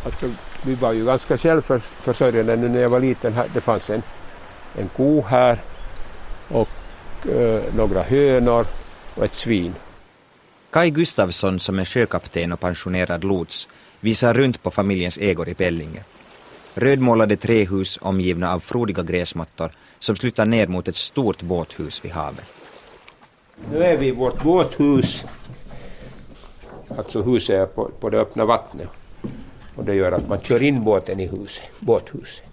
Alltså, 0.04 0.30
vi 0.62 0.74
var 0.74 0.92
ju 0.92 1.04
ganska 1.04 1.38
självförsörjande 1.38 2.56
när 2.56 2.80
jag 2.80 2.90
var 2.90 3.00
liten. 3.00 3.34
Det 3.54 3.60
fanns 3.60 3.90
en, 3.90 4.02
en 4.74 4.88
ko 4.88 5.22
här 5.22 5.58
och 6.48 6.68
eh, 7.28 7.62
några 7.74 8.02
hönor 8.02 8.66
och 9.14 9.24
ett 9.24 9.34
svin. 9.34 9.74
Kai 10.70 10.90
Gustafsson 10.90 11.60
som 11.60 11.78
är 11.78 11.84
sjökapten 11.84 12.52
och 12.52 12.60
pensionerad 12.60 13.24
lots 13.24 13.68
visar 14.04 14.34
runt 14.34 14.62
på 14.62 14.70
familjens 14.70 15.18
ägor 15.18 15.48
i 15.48 15.54
Pellinge. 15.54 16.04
Rödmålade 16.74 17.36
trähus 17.36 17.98
omgivna 18.02 18.54
av 18.54 18.60
frodiga 18.60 19.02
gräsmattor 19.02 19.72
som 19.98 20.16
slutar 20.16 20.46
ner 20.46 20.66
mot 20.66 20.88
ett 20.88 20.96
stort 20.96 21.42
båthus 21.42 22.04
vid 22.04 22.12
havet. 22.12 22.44
Nu 23.70 23.84
är 23.84 23.96
vi 23.96 24.06
i 24.06 24.10
vårt 24.10 24.42
båthus. 24.42 25.24
Alltså 26.88 27.22
huset 27.22 27.56
är 27.56 27.66
på, 27.66 27.90
på 28.00 28.10
det 28.10 28.20
öppna 28.20 28.44
vattnet. 28.44 28.88
Och 29.76 29.84
det 29.84 29.94
gör 29.94 30.12
att 30.12 30.28
man 30.28 30.40
kör 30.40 30.62
in 30.62 30.84
båten 30.84 31.20
i 31.20 31.26
huset, 31.26 31.64
båthuset. 31.80 32.50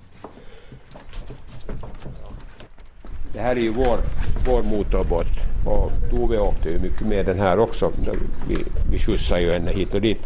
Det 3.34 3.40
här 3.40 3.56
är 3.56 3.62
ju 3.62 3.70
vår, 3.70 4.00
vår 4.48 4.64
motorbåt 4.64 5.28
och 5.66 5.92
Tove 6.10 6.40
åkte 6.40 6.70
ju 6.70 6.80
mycket 6.80 7.08
med 7.08 7.26
den 7.26 7.40
här 7.40 7.60
också. 7.60 7.92
Vi, 8.48 8.58
vi 8.92 9.00
skjutsade 9.00 9.42
ju 9.42 9.52
henne 9.52 9.72
hit 9.72 9.94
och 9.94 10.02
dit. 10.02 10.22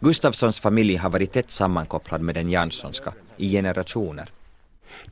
Gustafssons 0.00 0.60
familj 0.60 0.96
har 0.96 1.10
varit 1.10 1.32
tätt 1.32 1.50
sammankopplad 1.50 2.20
med 2.20 2.34
den 2.34 2.50
Janssonska 2.50 3.12
i 3.36 3.50
generationer. 3.50 4.30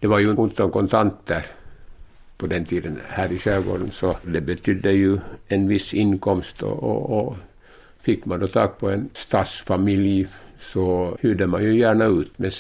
Det 0.01 0.07
var 0.07 0.19
ju 0.19 0.35
ont 0.35 0.61
om 0.61 0.71
kontanter 0.71 1.47
på 2.37 2.47
den 2.47 2.65
tiden 2.65 3.01
här 3.09 3.33
i 3.33 3.39
skärgården 3.39 3.91
så 3.91 4.17
det 4.23 4.41
betydde 4.41 4.93
ju 4.93 5.19
en 5.49 5.69
viss 5.69 5.95
inkomst 5.95 6.63
och, 6.63 6.83
och, 6.83 7.11
och 7.11 7.37
fick 8.01 8.25
man 8.25 8.41
då 8.41 8.47
tag 8.47 8.79
på 8.79 8.91
en 8.91 9.11
stadsfamilj 9.13 10.29
så 10.61 11.17
hyrde 11.21 11.47
man 11.47 11.63
ju 11.63 11.79
gärna 11.79 12.05
ut. 12.05 12.33
Men 12.37 12.51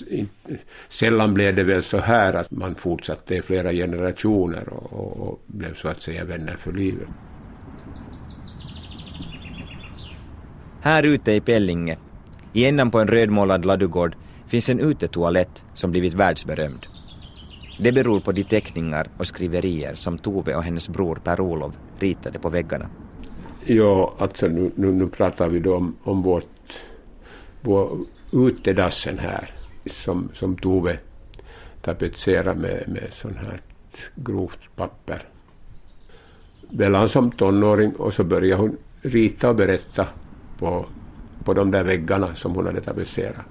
sällan 0.88 1.34
blev 1.34 1.54
det 1.54 1.64
väl 1.64 1.82
så 1.82 1.98
här 1.98 2.34
att 2.34 2.50
man 2.50 2.74
fortsatte 2.74 3.34
i 3.34 3.42
flera 3.42 3.72
generationer 3.72 4.68
och, 4.68 4.92
och, 4.92 5.28
och 5.28 5.40
blev 5.46 5.74
så 5.74 5.88
att 5.88 6.02
säga 6.02 6.24
vänner 6.24 6.56
för 6.56 6.72
livet. 6.72 7.08
Här 10.80 11.02
ute 11.02 11.32
i 11.32 11.40
Pellinge 11.40 11.96
i 12.56 12.64
ändan 12.64 12.90
på 12.90 12.98
en 12.98 13.08
rödmålad 13.08 13.64
ladugård 13.64 14.16
finns 14.46 14.68
en 14.68 14.80
utetoalett 14.80 15.64
som 15.74 15.90
blivit 15.90 16.14
världsberömd. 16.14 16.86
Det 17.80 17.92
beror 17.92 18.20
på 18.20 18.32
de 18.32 18.44
teckningar 18.44 19.08
och 19.18 19.26
skriverier 19.26 19.94
som 19.94 20.18
Tove 20.18 20.54
och 20.54 20.62
hennes 20.62 20.88
bror 20.88 21.20
Per-Olof 21.24 21.74
ritade 21.98 22.38
på 22.38 22.48
väggarna. 22.48 22.88
Ja, 23.64 24.14
alltså 24.18 24.46
nu, 24.46 24.70
nu, 24.74 24.92
nu 24.92 25.06
pratar 25.06 25.48
vi 25.48 25.58
då 25.58 25.76
om, 25.76 25.96
om 26.02 26.22
vårt, 26.22 26.72
vår 27.60 27.98
utedassen 28.32 29.18
här 29.18 29.50
som, 29.86 30.28
som 30.34 30.56
Tove 30.56 30.98
tapetserar 31.82 32.54
med, 32.54 32.84
med 32.88 33.08
sån 33.10 33.36
här 33.36 33.60
grovt 34.14 34.76
papper. 34.76 35.22
Mellan 36.70 37.08
som 37.08 37.30
tonåring 37.30 37.92
och 37.92 38.14
så 38.14 38.24
började 38.24 38.62
hon 38.62 38.76
rita 39.02 39.48
och 39.48 39.56
berätta 39.56 40.06
på 40.58 40.86
på 41.46 41.54
de 41.54 41.70
där 41.70 41.84
väggarna 41.84 42.34
som 42.34 42.54
hon 42.54 42.66
hade 42.66 42.80
tapetserat. 42.80 43.46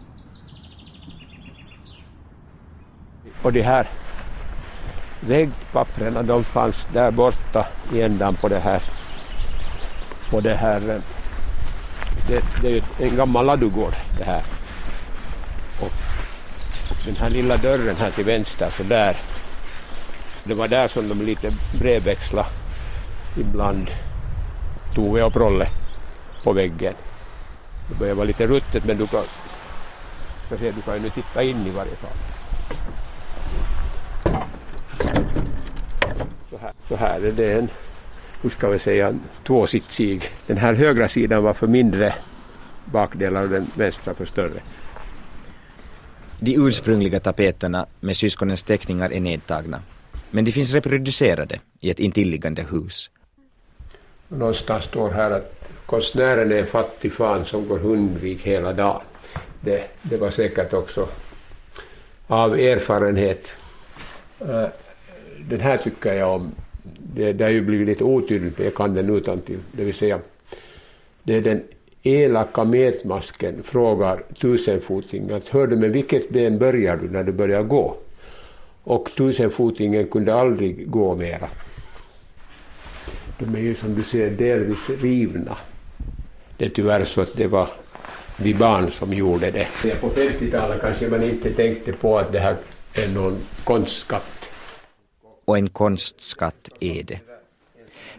Och 3.41 3.53
de 3.53 3.61
här 3.61 3.87
väggpapperna 5.19 6.23
de 6.23 6.43
fanns 6.43 6.87
där 6.93 7.11
borta 7.11 7.67
i 7.93 8.01
ändan 8.01 8.35
på 8.35 8.47
det 8.47 8.59
här 8.59 8.83
på 10.29 10.41
det 10.41 10.55
här 10.55 10.89
eh, 10.89 11.01
det, 12.27 12.43
det 12.61 12.67
är 12.67 12.71
ju 12.71 12.81
en 12.99 13.15
gammal 13.15 13.45
ladugård 13.45 13.93
det 14.17 14.23
här. 14.23 14.43
Och, 15.79 15.91
och 16.91 16.97
den 17.05 17.15
här 17.15 17.29
lilla 17.29 17.57
dörren 17.57 17.95
här 17.95 18.11
till 18.11 18.25
vänster 18.25 18.69
så 18.77 18.83
där 18.83 19.17
det 20.43 20.53
var 20.53 20.67
där 20.67 20.87
som 20.87 21.09
de 21.09 21.21
lite 21.21 21.53
brevväxla 21.79 22.45
ibland 23.37 23.91
Tove 24.95 25.23
och 25.23 25.33
Prolle 25.33 25.67
på 26.43 26.53
väggen. 26.53 26.93
Det 27.89 27.95
börjar 27.95 28.15
vara 28.15 28.25
lite 28.25 28.47
ruttet 28.47 28.85
men 28.85 28.97
du 28.97 29.07
kan, 29.07 29.23
ska 30.45 30.57
se, 30.57 30.71
du 30.71 30.81
kan 30.81 30.95
ju 30.95 31.01
nu 31.01 31.09
titta 31.09 31.43
in 31.43 31.67
i 31.67 31.69
varje 31.69 31.95
fall. 31.95 32.17
Så 36.49 36.57
här, 36.57 36.73
så 36.87 36.95
här 36.95 37.21
är 37.21 37.31
det 37.31 37.53
en, 37.53 37.69
hur 38.41 38.49
ska 38.49 38.69
vi 38.69 38.79
säga, 38.79 39.13
tvåsitsig. 39.43 40.29
Den 40.47 40.57
här 40.57 40.73
högra 40.73 41.07
sidan 41.07 41.43
var 41.43 41.53
för 41.53 41.67
mindre 41.67 42.13
bakdelar 42.85 43.43
och 43.43 43.49
den 43.49 43.67
vänstra 43.75 44.13
för 44.13 44.25
större. 44.25 44.61
De 46.39 46.55
ursprungliga 46.55 47.19
tapeterna 47.19 47.85
med 47.99 48.17
syskonens 48.17 48.63
teckningar 48.63 49.13
är 49.13 49.19
nedtagna. 49.19 49.81
Men 50.31 50.45
de 50.45 50.51
finns 50.51 50.73
reproducerade 50.73 51.59
i 51.79 51.89
ett 51.89 51.99
intilliggande 51.99 52.65
hus. 52.71 53.09
Någonstans 54.27 54.83
står 54.83 55.11
här 55.11 55.31
att 55.31 55.69
konstnären 55.85 56.51
är 56.51 56.55
en 56.55 56.65
fattig 56.65 57.13
fan 57.13 57.45
som 57.45 57.67
går 57.67 57.77
hundvik 57.77 58.41
hela 58.41 58.73
dagen. 58.73 59.01
Det, 59.61 59.83
det 60.01 60.17
var 60.17 60.29
säkert 60.29 60.73
också 60.73 61.07
av 62.27 62.59
erfarenhet. 62.59 63.55
Eh, 64.39 64.67
den 65.49 65.59
här 65.59 65.77
tycker 65.77 66.13
jag 66.13 66.35
om. 66.35 66.51
Det, 67.13 67.33
det 67.33 67.43
har 67.43 67.51
ju 67.51 67.61
blivit 67.61 67.87
lite 67.87 68.03
otydligt, 68.03 68.57
men 68.57 68.65
jag 68.65 68.75
kan 68.75 68.93
den 68.93 69.15
utan 69.15 69.41
till. 69.41 69.59
Det 69.71 69.83
vill 69.83 69.93
säga, 69.93 70.19
det 71.23 71.35
är 71.35 71.41
den 71.41 71.63
elaka 72.03 72.63
metmasken 72.63 73.63
frågar 73.63 74.23
tusenfotingen 74.41 75.35
att 75.35 75.47
hör 75.47 75.67
du 75.67 75.75
med 75.75 75.91
vilket 75.91 76.29
ben 76.29 76.57
börjar 76.59 76.97
du 76.97 77.09
när 77.09 77.23
du 77.23 77.31
börjar 77.31 77.63
gå? 77.63 77.97
Och 78.83 79.11
tusenfotingen 79.17 80.07
kunde 80.07 80.35
aldrig 80.35 80.89
gå 80.89 81.15
mera. 81.15 81.49
De 83.39 83.55
är 83.55 83.59
ju 83.59 83.75
som 83.75 83.95
du 83.95 84.01
ser 84.01 84.29
delvis 84.29 84.89
rivna 84.89 85.57
det 86.57 86.65
är 86.65 86.69
tyvärr 86.69 87.05
så 87.05 87.21
att 87.21 87.37
det 87.37 87.47
var 87.47 87.69
vi 88.37 88.53
barn 88.53 88.91
som 88.91 89.13
gjorde 89.13 89.51
det. 89.51 89.67
På 90.01 90.09
50-talet 90.09 90.81
kanske 90.81 91.07
man 91.09 91.23
inte 91.23 91.53
tänkte 91.53 91.93
på 91.93 92.19
att 92.19 92.31
det 92.31 92.39
här 92.39 92.57
är 92.93 93.07
någon 93.07 93.37
konstskatt. 93.63 94.51
Och 95.45 95.57
en 95.57 95.69
konstskatt 95.69 96.69
är 96.79 97.03
det. 97.03 97.19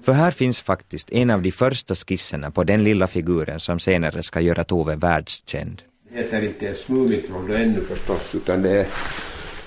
För 0.02 0.12
här 0.12 0.30
finns 0.30 0.60
faktiskt 0.60 1.12
en 1.12 1.30
av 1.30 1.42
de 1.42 1.52
första 1.52 1.94
skisserna 1.94 2.50
på 2.50 2.64
den 2.64 2.84
lilla 2.84 3.06
figuren 3.06 3.60
som 3.60 3.78
senare 3.78 4.22
ska 4.22 4.40
göra 4.40 4.64
Tove 4.64 4.96
världskänd. 4.96 5.82
Det 6.10 6.16
heter 6.18 6.44
inte 6.44 6.64
ens 6.64 6.88
Mumintroll 6.88 7.50
ännu 7.50 7.80
förstås, 7.80 8.34
utan 8.34 8.62
det 8.62 8.70
är, 8.70 8.86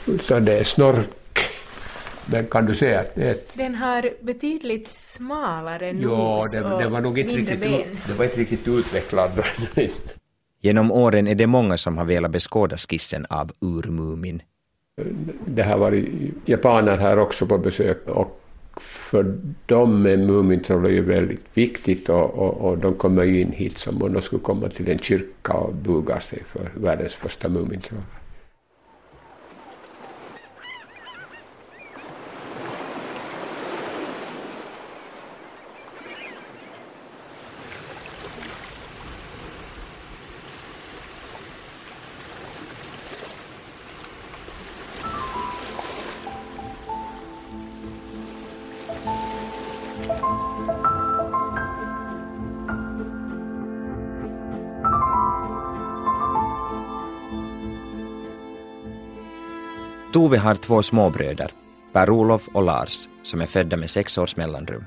utan 0.07 0.45
det 0.45 0.57
är 0.57 0.63
Snork 0.63 1.07
men 2.31 2.47
kan 2.47 2.65
du 2.65 2.75
säga 2.75 2.99
att 2.99 3.15
det 3.15 3.29
är... 3.29 3.37
Den 3.53 3.75
har 3.75 4.09
betydligt 4.21 4.89
smalare 4.89 5.93
nos 5.93 6.53
ja, 6.53 6.61
det, 6.61 6.83
det 6.83 6.89
var 6.89 7.01
nog 7.01 7.19
inte 7.19 7.33
riktigt, 7.33 7.59
ben. 7.59 7.83
det 8.07 8.13
var 8.13 8.25
inte 8.25 8.39
riktigt 8.39 8.67
utvecklad. 8.67 9.43
Genom 10.61 10.91
åren 10.91 11.27
är 11.27 11.35
det 11.35 11.47
många 11.47 11.77
som 11.77 11.97
har 11.97 12.05
velat 12.05 12.31
beskåda 12.31 12.77
skissen 12.77 13.25
av 13.29 13.51
Urmumin. 13.61 14.41
Det 15.45 15.63
har 15.63 15.77
varit 15.77 16.09
japaner 16.45 16.97
här 16.97 17.19
också 17.19 17.45
på 17.45 17.57
besök 17.57 18.07
och 18.07 18.41
för 18.81 19.37
dem 19.65 20.05
är 20.05 20.17
Mumintroll 20.17 20.91
ju 20.91 21.01
väldigt 21.01 21.45
viktigt 21.53 22.09
och, 22.09 22.29
och, 22.29 22.69
och, 22.69 22.77
de 22.77 22.93
kommer 22.93 23.23
ju 23.23 23.41
in 23.41 23.51
hit 23.51 23.77
som 23.77 24.03
om 24.03 24.13
de 24.13 24.21
skulle 24.21 24.41
komma 24.41 24.69
till 24.69 24.89
en 24.89 24.99
kyrka 24.99 25.53
och 25.53 25.75
bugar 25.75 26.19
sig 26.19 26.43
för 26.47 26.69
världens 26.75 27.15
första 27.15 27.49
Mumintroll. 27.49 27.99
Tove 60.29 60.37
har 60.37 60.55
två 60.55 60.83
småbröder, 60.83 61.51
Per-Olof 61.93 62.47
och 62.53 62.63
Lars, 62.63 63.09
som 63.23 63.41
är 63.41 63.45
födda 63.45 63.77
med 63.77 63.89
sex 63.89 64.17
års 64.17 64.35
mellanrum. 64.35 64.83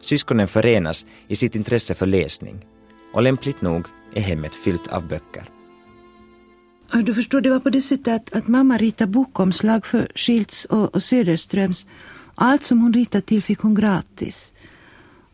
Syskonen 0.00 0.48
förenas 0.48 1.06
i 1.28 1.36
sitt 1.36 1.54
intresse 1.54 1.94
för 1.94 2.06
läsning 2.06 2.66
och 3.12 3.22
lämpligt 3.22 3.62
nog 3.62 3.86
är 4.14 4.20
hemmet 4.20 4.54
fyllt 4.54 4.86
av 4.88 5.08
böcker. 5.08 5.50
Du 6.92 7.14
förstår, 7.14 7.40
det 7.40 7.50
var 7.50 7.60
på 7.60 7.70
det 7.70 7.82
sättet 7.82 8.14
att, 8.14 8.36
att 8.36 8.48
mamma 8.48 8.78
ritade 8.78 9.12
bokomslag 9.12 9.86
för 9.86 10.12
Schilds 10.14 10.64
och, 10.64 10.94
och 10.94 11.02
Söderströms. 11.02 11.86
Allt 12.34 12.64
som 12.64 12.80
hon 12.80 12.92
ritade 12.92 13.22
till 13.22 13.42
fick 13.42 13.58
hon 13.58 13.74
gratis. 13.74 14.52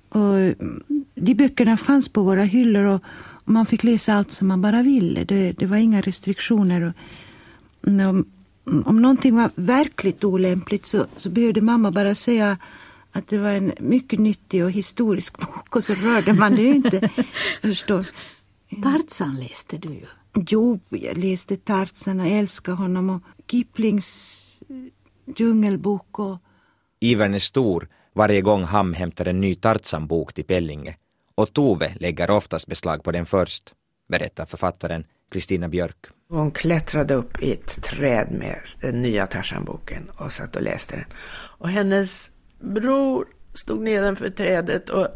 Och 0.09 0.37
mm, 0.39 0.83
de 1.15 1.35
böckerna 1.35 1.77
fanns 1.77 2.09
på 2.09 2.23
våra 2.23 2.43
hyllor 2.43 2.85
och, 2.85 3.01
och 3.45 3.53
man 3.53 3.67
fick 3.67 3.85
läsa 3.85 4.15
allt 4.15 4.33
som 4.33 4.49
man 4.49 4.63
bara 4.63 4.83
ville. 4.83 5.25
Det, 5.25 5.53
det 5.53 5.67
var 5.67 5.77
inga 5.77 6.01
restriktioner. 6.01 6.83
Och, 6.83 7.89
mm, 7.89 8.25
om, 8.65 9.03
någonting 9.03 9.37
var 9.37 9.51
verkligt 9.55 10.25
olämpligt 10.25 10.87
så, 10.87 11.07
så 11.17 11.31
behövde 11.31 11.61
mamma 11.61 11.91
bara 11.91 12.15
säga 12.15 12.59
att 13.13 13.29
det 13.29 13.39
var 13.39 13.51
en 13.51 13.73
mycket 13.81 14.19
nyttig 14.19 14.65
och 14.65 14.71
historisk 14.71 15.39
bok 15.47 15.77
och 15.77 15.85
så 15.85 15.95
rörde 15.95 16.33
man 16.33 16.55
det 16.55 16.65
inte. 16.65 17.11
förstår. 17.63 18.07
Tarzan 18.83 19.37
läste 19.41 19.79
du 19.79 19.89
ju. 19.89 20.07
Jo, 20.49 20.81
jag 20.89 21.19
läste 21.19 21.57
Tarzan 21.57 22.21
och 22.21 22.27
älskade 22.27 22.77
honom 22.77 23.11
och 23.11 23.23
Kiplings 23.51 24.41
djungelbok 25.37 26.19
och... 26.19 26.39
Ivern 27.01 27.35
är 27.35 27.39
stor 27.39 27.89
varje 28.13 28.41
gång 28.41 28.65
Ham 28.65 28.95
hämtar 28.95 29.29
en 29.29 29.41
ny 29.41 29.55
Tarzan-bok 29.55 30.33
till 30.33 30.45
Pellinge 30.45 30.97
och 31.35 31.53
Tove 31.53 31.97
lägger 32.01 32.31
oftast 32.31 32.67
beslag 32.67 33.05
på 33.05 33.13
den 33.13 33.27
först, 33.27 33.75
berättar 34.09 34.47
författaren 34.47 35.05
Kristina 35.35 35.69
Björk. 35.69 36.07
Hon 36.29 36.51
klättrade 36.51 37.15
upp 37.15 37.43
i 37.43 37.53
ett 37.53 37.83
träd 37.83 38.31
med 38.31 38.59
den 38.81 39.03
nya 39.03 39.27
Tarzan-boken 39.27 40.11
och 40.17 40.33
satt 40.33 40.57
och 40.57 40.63
läste 40.63 40.97
den. 40.97 41.05
Och 41.59 41.69
hennes 41.69 42.31
bror 42.61 43.27
stod 43.55 43.83
nedanför 43.83 44.31
trädet 44.31 44.89
och 44.89 45.09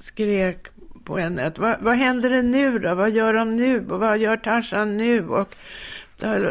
skrek 0.00 0.66
på 1.04 1.18
henne 1.18 1.46
att 1.46 1.58
vad, 1.58 1.82
vad 1.82 1.96
händer 1.96 2.42
nu 2.42 2.78
då? 2.78 2.94
Vad 2.94 3.10
gör 3.10 3.34
de 3.34 3.56
nu? 3.56 3.86
Och 3.90 4.00
vad 4.00 4.18
gör 4.18 4.36
Tarzan 4.36 4.96
nu? 4.96 5.28
Och 5.28 5.56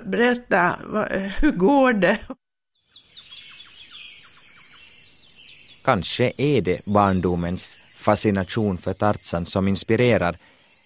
berätta, 0.04 0.80
vad, 0.86 1.12
hur 1.12 1.52
går 1.52 1.94
det? 1.94 2.18
Kanske 5.86 6.32
är 6.38 6.62
det 6.62 6.86
barndomens 6.86 7.78
fascination 7.98 8.78
för 8.78 8.94
Tarzan 8.94 9.46
som 9.46 9.68
inspirerar 9.68 10.36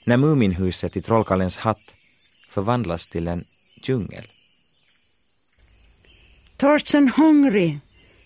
när 0.04 0.18
Muminhuset 0.18 0.98
i 0.98 1.02
Trollkarlens 1.02 1.58
hatt 1.58 1.94
förvandlas 2.58 3.08
till 3.08 3.28
en 3.28 3.44
djungel. 3.76 4.28
Tarzan 6.58 7.08
hungry, 7.10 7.78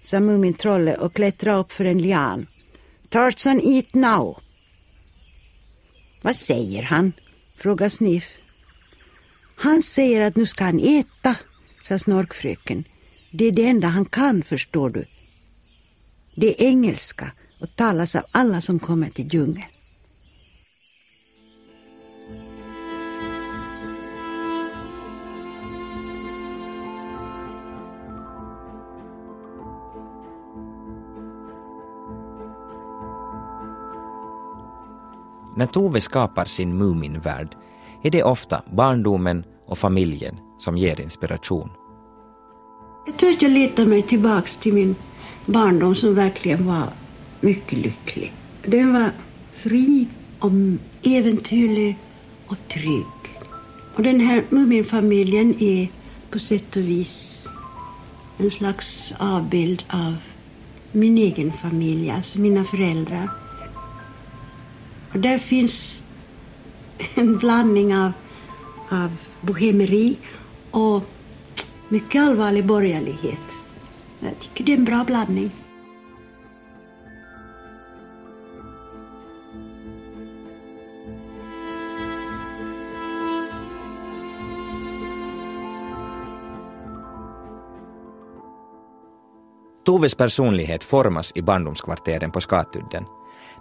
sa 0.02 0.20
Mumintrollet 0.20 1.00
och 1.00 1.14
klättrade 1.14 1.58
upp 1.58 1.72
för 1.72 1.86
en 1.86 2.02
lian. 2.02 2.48
Tarzan 3.10 3.62
eat 3.62 3.94
now. 3.94 4.38
Vad 6.22 6.36
säger 6.36 6.84
han? 6.84 7.14
frågade 7.56 7.90
Sniff. 7.90 8.38
Han 9.56 9.84
säger 9.84 10.22
att 10.22 10.36
nu 10.36 10.46
ska 10.46 10.64
han 10.64 10.80
äta, 10.80 11.36
sa 11.82 12.00
Snorkfröken. 12.00 12.84
Det 13.32 13.46
är 13.46 13.52
det 13.52 13.66
enda 13.66 13.88
han 13.88 14.06
kan, 14.06 14.44
förstår 14.44 14.90
du. 14.90 15.06
Det 16.36 16.48
är 16.48 16.68
engelska 16.68 17.32
och 17.60 17.76
talas 17.76 18.16
av 18.16 18.24
alla 18.32 18.62
som 18.62 18.80
kommer 18.80 19.10
till 19.10 19.34
djungeln. 19.34 19.72
När 35.56 35.66
Tove 35.66 36.02
skapar 36.02 36.46
sin 36.46 36.78
Muminvärld 36.78 37.56
är 38.04 38.10
det 38.12 38.24
ofta 38.24 38.62
barndomen 38.72 39.44
och 39.68 39.78
familjen 39.78 40.36
som 40.58 40.78
ger 40.78 41.02
inspiration. 41.02 41.70
Jag 43.06 43.18
tror 43.18 43.30
att 43.30 43.42
jag 43.42 43.52
letar 43.52 43.86
mig 43.86 44.02
tillbaks 44.02 44.58
till 44.58 44.74
min 44.74 44.96
barndom 45.46 45.96
som 45.96 46.16
verkligen 46.16 46.68
var 46.68 46.84
mycket 47.40 47.78
lycklig. 47.78 48.34
Den 48.66 48.94
var 48.94 49.10
fri 49.54 50.08
och 50.40 50.52
äventyrlig 51.04 51.98
och 52.48 52.58
trygg. 52.68 53.06
Och 53.96 54.04
den 54.04 54.20
här 54.20 54.44
Muminfamiljen 54.50 55.56
är 55.60 55.88
på 56.32 56.40
sätt 56.40 56.76
och 56.76 56.82
vis 56.82 57.48
en 58.38 58.52
slags 58.52 59.14
avbild 59.20 59.84
av 59.88 60.16
min 60.92 61.18
egen 61.18 61.54
familj, 61.54 62.12
alltså 62.12 62.40
mina 62.40 62.64
föräldrar. 62.64 63.30
Och 65.14 65.20
där 65.20 65.38
finns 65.38 66.06
en 67.16 67.38
blandning 67.38 67.96
av, 67.96 68.12
av 68.90 69.12
bohemeri 69.42 70.18
och 70.72 71.04
mycket 71.90 72.22
allvarlig 72.22 72.66
borgerlighet. 72.66 73.42
Jag 74.20 74.40
tycker 74.40 74.64
det 74.64 74.74
är 74.74 74.78
en 74.78 74.86
bra 74.86 75.04
blandning. 75.04 75.52
Toves 89.86 90.16
personlighet 90.16 90.84
formas 90.84 91.32
i 91.36 91.42
barndomskvarteren 91.42 92.32
på 92.32 92.42
Skatudden 92.42 93.06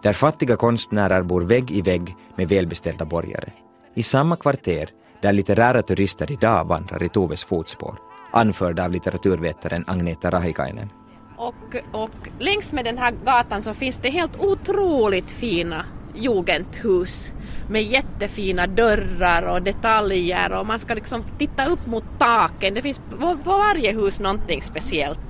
där 0.03 0.13
fattiga 0.13 0.57
konstnärer 0.57 1.23
bor 1.23 1.43
vägg 1.43 1.71
i 1.71 1.83
vägg 1.83 2.17
med 2.37 2.49
välbeställda 2.49 3.05
borgare. 3.05 3.53
I 3.95 4.03
samma 4.03 4.37
kvarter 4.37 4.91
där 5.23 5.33
litterära 5.33 5.83
turister 5.83 6.33
idag 6.33 6.65
vandrar 6.65 7.03
i 7.03 7.09
Toves 7.09 7.45
fotspår, 7.45 7.99
anförda 8.33 8.85
av 8.85 8.91
litteraturvetaren 8.91 9.85
Agneta 9.87 10.31
Rahikainen. 10.31 10.89
Och, 11.37 11.77
och 11.93 12.29
längs 12.39 12.73
med 12.73 12.85
den 12.85 12.99
här 12.99 13.15
gatan 13.25 13.63
så 13.63 13.75
finns 13.75 13.99
det 13.99 14.11
helt 14.11 14.41
otroligt 14.41 15.31
fina 15.31 15.85
jugendhus 16.21 17.33
med 17.69 17.83
jättefina 17.83 18.67
dörrar 18.67 19.43
och 19.43 19.63
detaljer 19.63 20.53
och 20.53 20.67
man 20.67 20.79
ska 20.79 20.95
liksom 20.95 21.25
titta 21.39 21.67
upp 21.67 21.87
mot 21.87 22.05
taken. 22.19 22.75
Det 22.75 22.83
finns 22.83 23.01
på, 23.11 23.37
på 23.45 23.51
varje 23.51 23.93
hus 23.93 24.21
någonting 24.21 24.63
speciellt. 24.63 25.21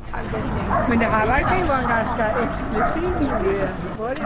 Men 0.88 0.98
det 0.98 1.04
här 1.04 1.26
verkar 1.26 1.58
ju 1.58 1.64
vara 1.64 1.78
en 1.78 1.88
ganska 1.88 2.26
exklusiv 2.28 3.10
miljö. 3.20 3.68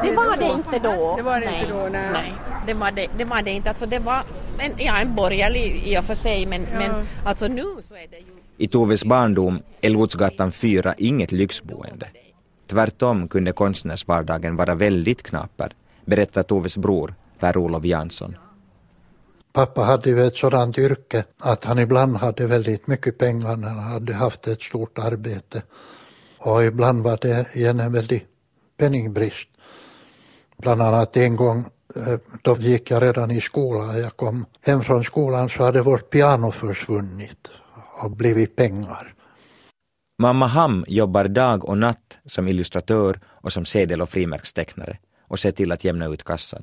Det 0.03 0.12
var 0.12 0.37
det 0.37 0.44
inte 0.44 0.79
då. 0.79 1.16
Det 1.16 1.22
var 1.22 1.40
det 1.40 1.46
nej, 1.46 1.61
inte 1.61 1.72
då, 1.74 1.88
nej. 1.92 2.11
nej. 2.12 2.35
Det 2.66 2.74
var 2.74 2.90
det, 2.90 3.07
det 3.18 3.24
var 3.24 3.42
det 3.42 3.50
inte. 3.50 3.68
Alltså 3.68 3.87
det 3.87 3.98
var 3.98 4.22
en, 4.59 4.72
ja, 4.77 4.96
en 4.98 5.14
borgerlig 5.14 5.83
i 5.87 5.98
och 5.98 6.05
för 6.05 6.14
sig 6.14 6.46
men, 6.46 6.66
Ja. 6.72 6.79
men 6.79 6.90
alltså 7.24 7.48
nu 7.48 7.62
så 7.88 7.94
är 7.94 8.07
det 8.11 8.18
ju 8.18 8.24
I 8.59 8.68
Toves 8.68 9.05
barndom 9.05 9.62
är 9.81 9.90
Lotsgatan 9.90 10.53
4 10.53 10.94
inget 10.98 11.33
lyxboende. 11.33 12.07
Tvärtom 12.70 13.29
kunde 13.29 13.53
konstnärsvardagen 13.53 14.57
vara 14.57 14.74
väldigt 14.74 15.22
knaper, 15.22 15.72
berättar 16.07 16.43
Toves 16.43 16.77
bror 16.77 17.14
Per-Olof 17.38 17.85
Jansson. 17.85 18.37
Pappa 19.53 19.83
hade 19.83 20.11
ju 20.11 20.27
ett 20.27 20.37
sådant 20.37 20.79
yrke 20.79 21.25
att 21.43 21.64
han 21.64 21.79
ibland 21.79 22.17
hade 22.17 22.47
väldigt 22.47 22.87
mycket 22.87 23.19
pengar 23.19 23.57
när 23.57 23.69
han 23.69 23.93
hade 23.93 24.14
haft 24.14 24.47
ett 24.47 24.62
stort 24.62 24.99
arbete. 24.99 25.62
Och 26.38 26.64
ibland 26.64 27.03
var 27.03 27.19
det 27.23 27.47
igen 27.57 27.81
en 27.81 27.93
väldig 27.93 28.27
penningbrist. 28.77 29.49
Bland 30.57 30.83
annat 30.83 31.17
en 31.17 31.37
gång, 31.37 31.64
eh, 31.97 32.19
då 32.43 32.57
gick 32.57 32.90
jag 32.90 33.03
redan 33.03 33.31
i 33.31 33.40
skolan. 33.40 33.99
Jag 33.99 34.17
kom 34.17 34.47
hem 34.61 34.83
från 34.83 35.05
skolan 35.05 35.49
så 35.49 35.64
hade 35.64 35.83
vårt 35.83 36.11
piano 36.11 36.51
försvunnit 36.51 37.49
och 38.03 38.11
blivit 38.11 38.57
pengar. 38.57 39.14
Mamma 40.19 40.47
Ham 40.47 40.85
jobbar 40.88 41.29
dag 41.29 41.64
och 41.64 41.79
natt 41.79 42.19
som 42.27 42.49
illustratör 42.49 43.21
och 43.27 43.53
som 43.53 43.64
sedel 43.64 44.03
och 44.03 44.09
frimärkstecknare 44.09 44.99
och 45.28 45.38
se 45.38 45.52
till 45.52 45.72
att 45.72 45.84
jämna 45.84 46.06
ut 46.06 46.24
kassan. 46.24 46.62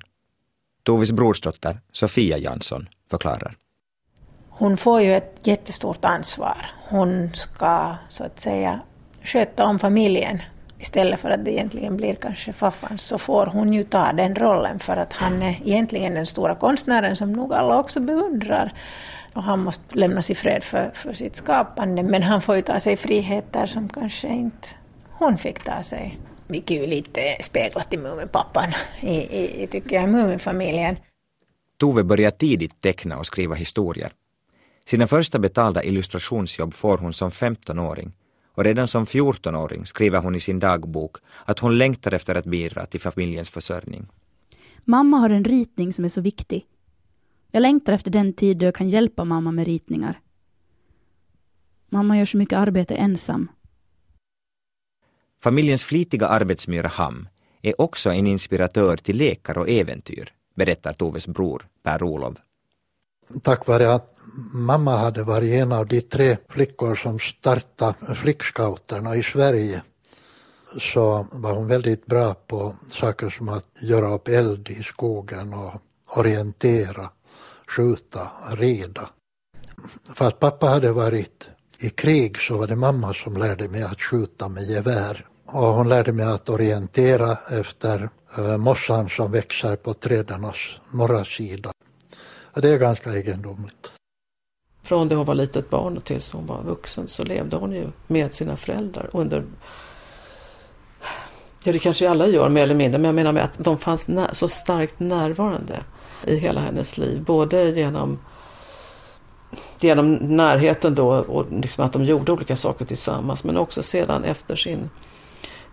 Tovis 0.84 1.12
brorsdotter 1.12 1.80
Sofia 1.92 2.38
Jansson 2.38 2.90
förklarar. 3.10 3.56
Hon 4.50 4.78
får 4.78 5.02
ju 5.02 5.16
ett 5.16 5.40
jättestort 5.44 6.06
ansvar. 6.06 6.66
Hon 6.90 7.32
ska 7.34 7.96
så 8.10 8.24
att 8.24 8.40
säga 8.40 8.80
sköta 9.24 9.66
om 9.66 9.80
familjen. 9.80 10.42
Istället 10.80 11.20
för 11.20 11.30
att 11.30 11.46
det 11.46 11.52
egentligen 11.52 11.98
blir 11.98 12.16
kanske 12.16 12.54
faffan 12.54 12.98
så 12.98 13.18
får 13.18 13.46
hon 13.46 13.74
ju 13.74 13.84
ta 13.84 14.14
den 14.14 14.36
rollen 14.36 14.80
för 14.80 14.98
att 14.98 15.14
han 15.14 15.42
är 15.42 15.60
egentligen 15.66 16.14
den 16.14 16.26
stora 16.26 16.56
konstnären 16.56 17.16
som 17.16 17.34
nog 17.34 17.54
alla 17.54 17.80
också 17.80 18.00
beundrar. 18.00 18.74
Och 19.34 19.44
han 19.44 19.60
måste 19.60 19.98
lämnas 19.98 20.30
i 20.30 20.36
fred 20.36 20.64
för, 20.64 20.92
för 20.94 21.14
sitt 21.14 21.36
skapande 21.36 22.04
men 22.04 22.24
han 22.24 22.42
får 22.42 22.56
ju 22.56 22.62
ta 22.62 22.80
sig 22.80 22.98
friheter 22.98 23.66
som 23.66 23.90
kanske 23.90 24.28
inte 24.28 24.68
hon 25.10 25.38
fick 25.38 25.64
ta 25.64 25.84
sig 25.84 26.20
mycket 26.52 26.90
lite 26.90 27.38
speglat 27.42 27.94
i 27.94 27.98
Muminpappan, 27.98 28.70
i, 29.02 29.64
i, 29.64 29.68
tycker 29.68 29.96
jag, 29.96 30.10
Muminfamiljen. 30.10 30.96
Tove 31.78 32.04
börjar 32.04 32.32
tidigt 32.32 32.82
teckna 32.82 33.18
och 33.18 33.26
skriva 33.26 33.56
historier. 33.56 34.14
Sina 34.86 35.08
första 35.08 35.40
betalda 35.40 35.84
illustrationsjobb 35.84 36.74
får 36.74 36.98
hon 36.98 37.14
som 37.14 37.32
15-åring 37.32 38.14
och 38.54 38.64
redan 38.64 38.88
som 38.88 39.06
14-åring 39.06 39.86
skriver 39.86 40.20
hon 40.20 40.36
i 40.36 40.40
sin 40.40 40.60
dagbok 40.60 41.18
att 41.46 41.60
hon 41.60 41.78
längtar 41.78 42.14
efter 42.14 42.36
att 42.36 42.46
bidra 42.46 42.86
till 42.86 43.00
familjens 43.02 43.50
försörjning. 43.50 44.08
Mamma 44.86 45.18
har 45.18 45.30
en 45.30 45.44
ritning 45.44 45.94
som 45.94 46.06
är 46.06 46.10
så 46.10 46.22
viktig. 46.22 46.66
Jag 47.52 47.62
längtar 47.62 47.94
efter 47.94 48.12
den 48.12 48.34
tid 48.34 48.58
då 48.58 48.66
jag 48.66 48.76
kan 48.76 48.90
hjälpa 48.90 49.24
mamma 49.24 49.52
med 49.52 49.66
ritningar. 49.66 50.20
Mamma 51.90 52.18
gör 52.18 52.26
så 52.26 52.38
mycket 52.38 52.58
arbete 52.58 52.96
ensam. 52.96 53.48
Familjens 55.44 55.84
flitiga 55.84 56.28
arbetsmyra 56.28 56.88
Ham 56.88 57.28
är 57.62 57.82
också 57.82 58.10
en 58.10 58.28
inspiratör 58.28 58.98
till 58.98 59.18
lekar 59.18 59.58
och 59.58 59.70
äventyr, 59.70 60.34
berättar 60.56 60.94
Toves 60.94 61.28
bror 61.28 61.68
Per-Olov. 61.84 62.38
Tack 63.44 63.68
vare 63.68 63.94
att 63.94 64.18
mamma 64.54 64.98
hade 64.98 65.24
varit 65.24 65.54
en 65.54 65.72
av 65.72 65.88
de 65.88 66.02
tre 66.02 66.38
flickor 66.50 66.96
som 66.96 67.20
startade 67.20 68.16
flickscouterna 68.16 69.16
i 69.16 69.24
Sverige 69.24 69.82
så 70.80 71.28
var 71.32 71.54
hon 71.54 71.68
väldigt 71.68 72.06
bra 72.06 72.34
på 72.34 72.76
saker 72.92 73.30
som 73.30 73.50
att 73.50 73.68
göra 73.80 74.14
upp 74.14 74.28
eld 74.28 74.70
i 74.70 74.84
skogen 74.84 75.54
och 75.54 75.82
orientera, 76.18 77.10
skjuta, 77.68 78.32
rida. 78.52 79.10
För 80.16 80.28
att 80.28 80.40
pappa 80.40 80.68
hade 80.68 80.92
varit 80.92 81.50
i 81.80 81.90
krig 81.90 82.38
så 82.38 82.58
var 82.58 82.68
det 82.68 82.76
mamma 82.76 83.14
som 83.14 83.38
lärde 83.38 83.70
mig 83.70 83.84
att 83.84 84.02
skjuta 84.02 84.50
med 84.50 84.64
gevär. 84.64 85.28
Och 85.54 85.68
hon 85.68 85.90
lärde 85.90 86.12
mig 86.12 86.26
att 86.26 86.50
orientera 86.50 87.38
efter 87.60 88.10
eh, 88.38 88.58
mossan 88.58 89.10
som 89.10 89.32
växer 89.32 89.76
på 89.76 89.94
trädens 89.94 90.80
norra 90.94 91.26
sida. 91.26 91.72
Det 92.54 92.70
är 92.70 92.78
ganska 92.78 93.14
egendomligt. 93.14 93.92
Från 94.84 95.08
det 95.08 95.16
hon 95.16 95.26
var 95.26 95.36
litet 95.36 95.70
barn 95.70 96.02
tills 96.02 96.32
hon 96.32 96.46
var 96.46 96.64
vuxen 96.64 97.08
så 97.08 97.24
levde 97.24 97.56
hon 97.56 97.72
ju 97.72 97.88
med 98.08 98.34
sina 98.34 98.58
föräldrar 98.58 99.10
under 99.14 99.44
Ja, 101.64 101.72
det 101.72 101.80
kanske 101.80 102.10
alla 102.10 102.28
gör 102.28 102.50
mer 102.50 102.64
eller 102.64 102.76
mindre, 102.76 102.98
men 102.98 103.06
jag 103.06 103.16
menar 103.16 103.32
med 103.32 103.44
att 103.44 103.58
de 103.58 103.78
fanns 103.78 104.08
så 104.32 104.48
starkt 104.48 105.00
närvarande 105.00 105.84
i 106.28 106.36
hela 106.36 106.62
hennes 106.62 106.98
liv. 106.98 107.24
Både 107.24 107.70
genom, 107.70 108.20
genom 109.80 110.14
närheten 110.14 110.96
då 110.96 111.10
och 111.10 111.46
liksom 111.52 111.86
att 111.86 111.94
de 111.94 112.04
gjorde 112.04 112.32
olika 112.32 112.56
saker 112.56 112.86
tillsammans, 112.86 113.44
men 113.44 113.58
också 113.58 113.84
sedan 113.84 114.24
efter, 114.24 114.56
sin, 114.56 114.90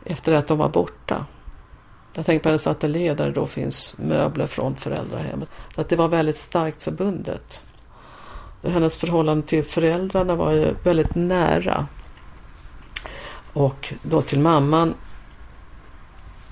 efter 0.09 0.35
att 0.35 0.47
de 0.47 0.59
var 0.59 0.69
borta. 0.69 1.27
Jag 2.13 2.27
tänker 2.27 2.43
på 2.43 2.49
hennes 2.49 2.67
ateljé 2.67 3.15
där 3.15 3.27
det 3.27 3.33
då 3.33 3.47
finns 3.47 3.97
möbler 3.99 4.47
från 4.47 4.77
föräldrahemmet. 4.77 5.51
Så 5.75 5.81
att 5.81 5.89
det 5.89 5.97
var 5.97 6.09
väldigt 6.09 6.37
starkt 6.37 6.83
förbundet. 6.83 7.63
Hennes 8.63 8.97
förhållande 8.97 9.47
till 9.47 9.65
föräldrarna 9.65 10.35
var 10.35 10.53
ju 10.53 10.75
väldigt 10.85 11.15
nära. 11.15 11.87
Och 13.53 13.95
då 14.03 14.23
till 14.23 14.41
mamman. 14.41 14.95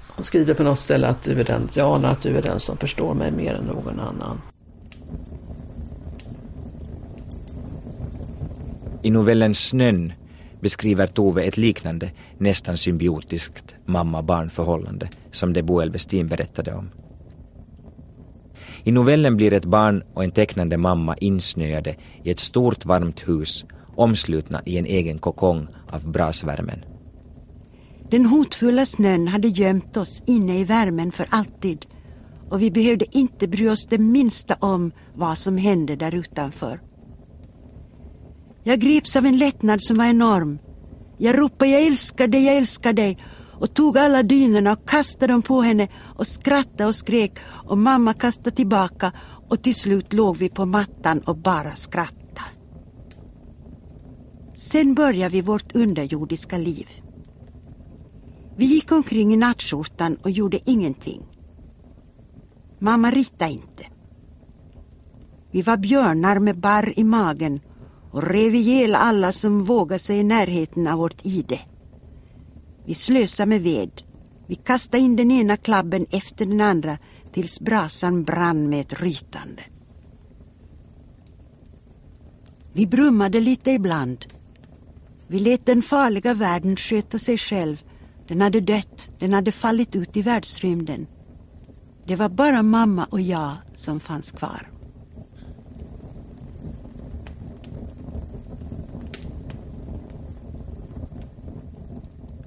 Hon 0.08 0.24
skriver 0.24 0.54
på 0.54 0.62
något 0.62 0.78
ställe 0.78 1.08
att 1.08 1.22
du 1.22 1.40
är 1.40 1.44
den, 1.44 1.68
jag 1.72 1.94
anar 1.94 2.10
att 2.10 2.22
du 2.22 2.36
är 2.36 2.42
den 2.42 2.60
som 2.60 2.76
förstår 2.76 3.14
mig 3.14 3.32
mer 3.32 3.54
än 3.54 3.64
någon 3.64 4.00
annan. 4.00 4.40
I 9.02 9.10
novellen 9.10 9.54
Snön 9.54 10.12
beskriver 10.66 11.06
Tove 11.06 11.42
ett 11.42 11.56
liknande, 11.56 12.10
nästan 12.38 12.76
symbiotiskt 12.76 13.74
mamma-barn-förhållande 13.84 15.08
som 15.32 15.52
det 15.52 15.62
Boel 15.62 15.90
Westin 15.90 16.26
berättade 16.26 16.74
om. 16.74 16.90
I 18.84 18.92
novellen 18.92 19.36
blir 19.36 19.52
ett 19.52 19.64
barn 19.64 20.02
och 20.14 20.24
en 20.24 20.30
tecknande 20.30 20.76
mamma 20.76 21.16
insnöade 21.16 21.96
i 22.24 22.30
ett 22.30 22.40
stort 22.40 22.84
varmt 22.84 23.28
hus 23.28 23.64
omslutna 23.96 24.62
i 24.64 24.78
en 24.78 24.86
egen 24.86 25.18
kokong 25.18 25.68
av 25.90 26.12
brasvärmen. 26.12 26.84
Den 28.10 28.26
hotfulla 28.26 28.86
snön 28.86 29.28
hade 29.28 29.48
gömt 29.48 29.96
oss 29.96 30.22
inne 30.26 30.58
i 30.58 30.64
värmen 30.64 31.12
för 31.12 31.26
alltid 31.30 31.86
och 32.50 32.62
vi 32.62 32.70
behövde 32.70 33.18
inte 33.18 33.48
bry 33.48 33.68
oss 33.68 33.86
det 33.86 33.98
minsta 33.98 34.56
om 34.60 34.92
vad 35.14 35.38
som 35.38 35.56
hände 35.56 35.96
där 35.96 36.14
utanför. 36.14 36.80
Jag 38.68 38.80
greps 38.80 39.16
av 39.16 39.26
en 39.26 39.38
lättnad 39.38 39.82
som 39.82 39.96
var 39.96 40.04
enorm. 40.04 40.58
Jag 41.18 41.38
ropade 41.38 41.70
jag 41.70 41.82
älskar 41.82 42.28
dig, 42.28 42.44
jag 42.44 42.56
älskar 42.56 42.92
dig 42.92 43.18
och 43.60 43.74
tog 43.74 43.98
alla 43.98 44.22
dynorna 44.22 44.72
och 44.72 44.88
kastade 44.88 45.32
dem 45.32 45.42
på 45.42 45.60
henne 45.62 45.88
och 46.16 46.26
skrattade 46.26 46.86
och 46.86 46.94
skrek 46.94 47.38
och 47.46 47.78
mamma 47.78 48.14
kastade 48.14 48.56
tillbaka 48.56 49.12
och 49.48 49.62
till 49.62 49.74
slut 49.74 50.12
låg 50.12 50.36
vi 50.36 50.48
på 50.48 50.66
mattan 50.66 51.20
och 51.20 51.36
bara 51.36 51.70
skrattade. 51.70 52.50
Sen 54.54 54.94
började 54.94 55.32
vi 55.32 55.40
vårt 55.40 55.76
underjordiska 55.76 56.58
liv. 56.58 56.88
Vi 58.56 58.64
gick 58.64 58.92
omkring 58.92 59.34
i 59.34 59.36
nattskjortan 59.36 60.16
och 60.22 60.30
gjorde 60.30 60.70
ingenting. 60.70 61.22
Mamma 62.78 63.10
ritade 63.10 63.50
inte. 63.50 63.86
Vi 65.50 65.62
var 65.62 65.76
björnar 65.76 66.38
med 66.38 66.58
barr 66.58 66.98
i 66.98 67.04
magen 67.04 67.60
och 68.16 68.22
rev 68.22 68.54
ihjäl 68.54 68.94
alla 68.94 69.32
som 69.32 69.64
vågade 69.64 69.98
sig 69.98 70.18
i 70.18 70.22
närheten 70.22 70.86
av 70.86 70.98
vårt 70.98 71.26
ide. 71.26 71.60
Vi 72.84 72.94
slösade 72.94 73.48
med 73.48 73.62
ved. 73.62 73.90
Vi 74.46 74.54
kastade 74.54 75.02
in 75.02 75.16
den 75.16 75.30
ena 75.30 75.56
klabben 75.56 76.06
efter 76.10 76.46
den 76.46 76.60
andra 76.60 76.98
tills 77.32 77.60
brasan 77.60 78.24
brann 78.24 78.68
med 78.68 78.80
ett 78.80 79.02
rytande. 79.02 79.62
Vi 82.72 82.86
brummade 82.86 83.40
lite 83.40 83.70
ibland. 83.70 84.24
Vi 85.26 85.40
lät 85.40 85.66
den 85.66 85.82
farliga 85.82 86.34
världen 86.34 86.76
sköta 86.76 87.18
sig 87.18 87.38
själv. 87.38 87.82
Den 88.28 88.40
hade 88.40 88.60
dött, 88.60 89.10
den 89.18 89.32
hade 89.32 89.52
fallit 89.52 89.96
ut 89.96 90.16
i 90.16 90.22
världsrymden. 90.22 91.06
Det 92.06 92.16
var 92.16 92.28
bara 92.28 92.62
mamma 92.62 93.06
och 93.10 93.20
jag 93.20 93.56
som 93.74 94.00
fanns 94.00 94.32
kvar. 94.32 94.75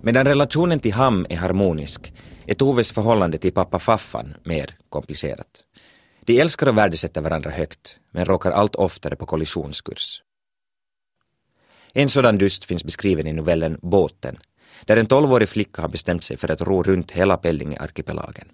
Medan 0.02 0.26
relationen 0.26 0.80
till 0.80 0.94
Ham 0.94 1.26
är 1.30 1.38
harmonisk 1.38 2.14
är 2.46 2.54
Toves 2.54 2.92
förhållande 2.92 3.38
till 3.38 3.54
pappa 3.54 3.80
Faffan 3.80 4.36
mer 4.44 4.78
komplicerat. 4.90 5.64
De 6.26 6.40
älskar 6.40 6.68
och 6.68 6.78
värdesätter 6.78 7.22
varandra 7.22 7.52
högt, 7.52 8.00
men 8.12 8.26
råkar 8.26 8.52
allt 8.52 8.76
oftare 8.76 9.16
på 9.16 9.26
kollisionskurs. 9.26 10.22
En 11.94 12.10
sådan 12.10 12.38
dust 12.38 12.66
finns 12.66 12.84
beskriven 12.84 13.28
i 13.28 13.34
novellen 13.34 13.80
Båten, 13.82 14.38
där 14.86 14.98
en 14.98 15.06
tolvårig 15.06 15.50
flicka 15.50 15.82
har 15.82 15.90
bestämt 15.90 16.24
sig 16.24 16.38
för 16.38 16.52
att 16.52 16.62
ro 16.62 16.84
runt 16.84 17.12
hela 17.12 17.38
Pellinge-arkipelagen. 17.38 18.48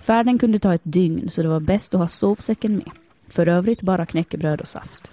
Färden 0.00 0.38
kunde 0.38 0.58
ta 0.58 0.74
ett 0.74 0.92
dygn 0.92 1.30
så 1.30 1.42
det 1.42 1.48
var 1.48 1.60
bäst 1.60 1.94
att 1.94 2.00
ha 2.00 2.08
sovsäcken 2.08 2.76
med. 2.76 2.90
För 3.30 3.48
övrigt 3.48 3.82
bara 3.82 4.06
knäckebröd 4.06 4.60
och 4.60 4.68
saft. 4.68 5.12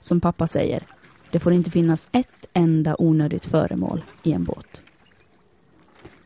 Som 0.00 0.20
pappa 0.20 0.46
säger, 0.46 0.86
det 1.30 1.40
får 1.40 1.52
inte 1.52 1.70
finnas 1.70 2.08
ett 2.12 2.46
enda 2.52 2.96
onödigt 2.98 3.46
föremål 3.46 4.04
i 4.22 4.32
en 4.32 4.44
båt. 4.44 4.82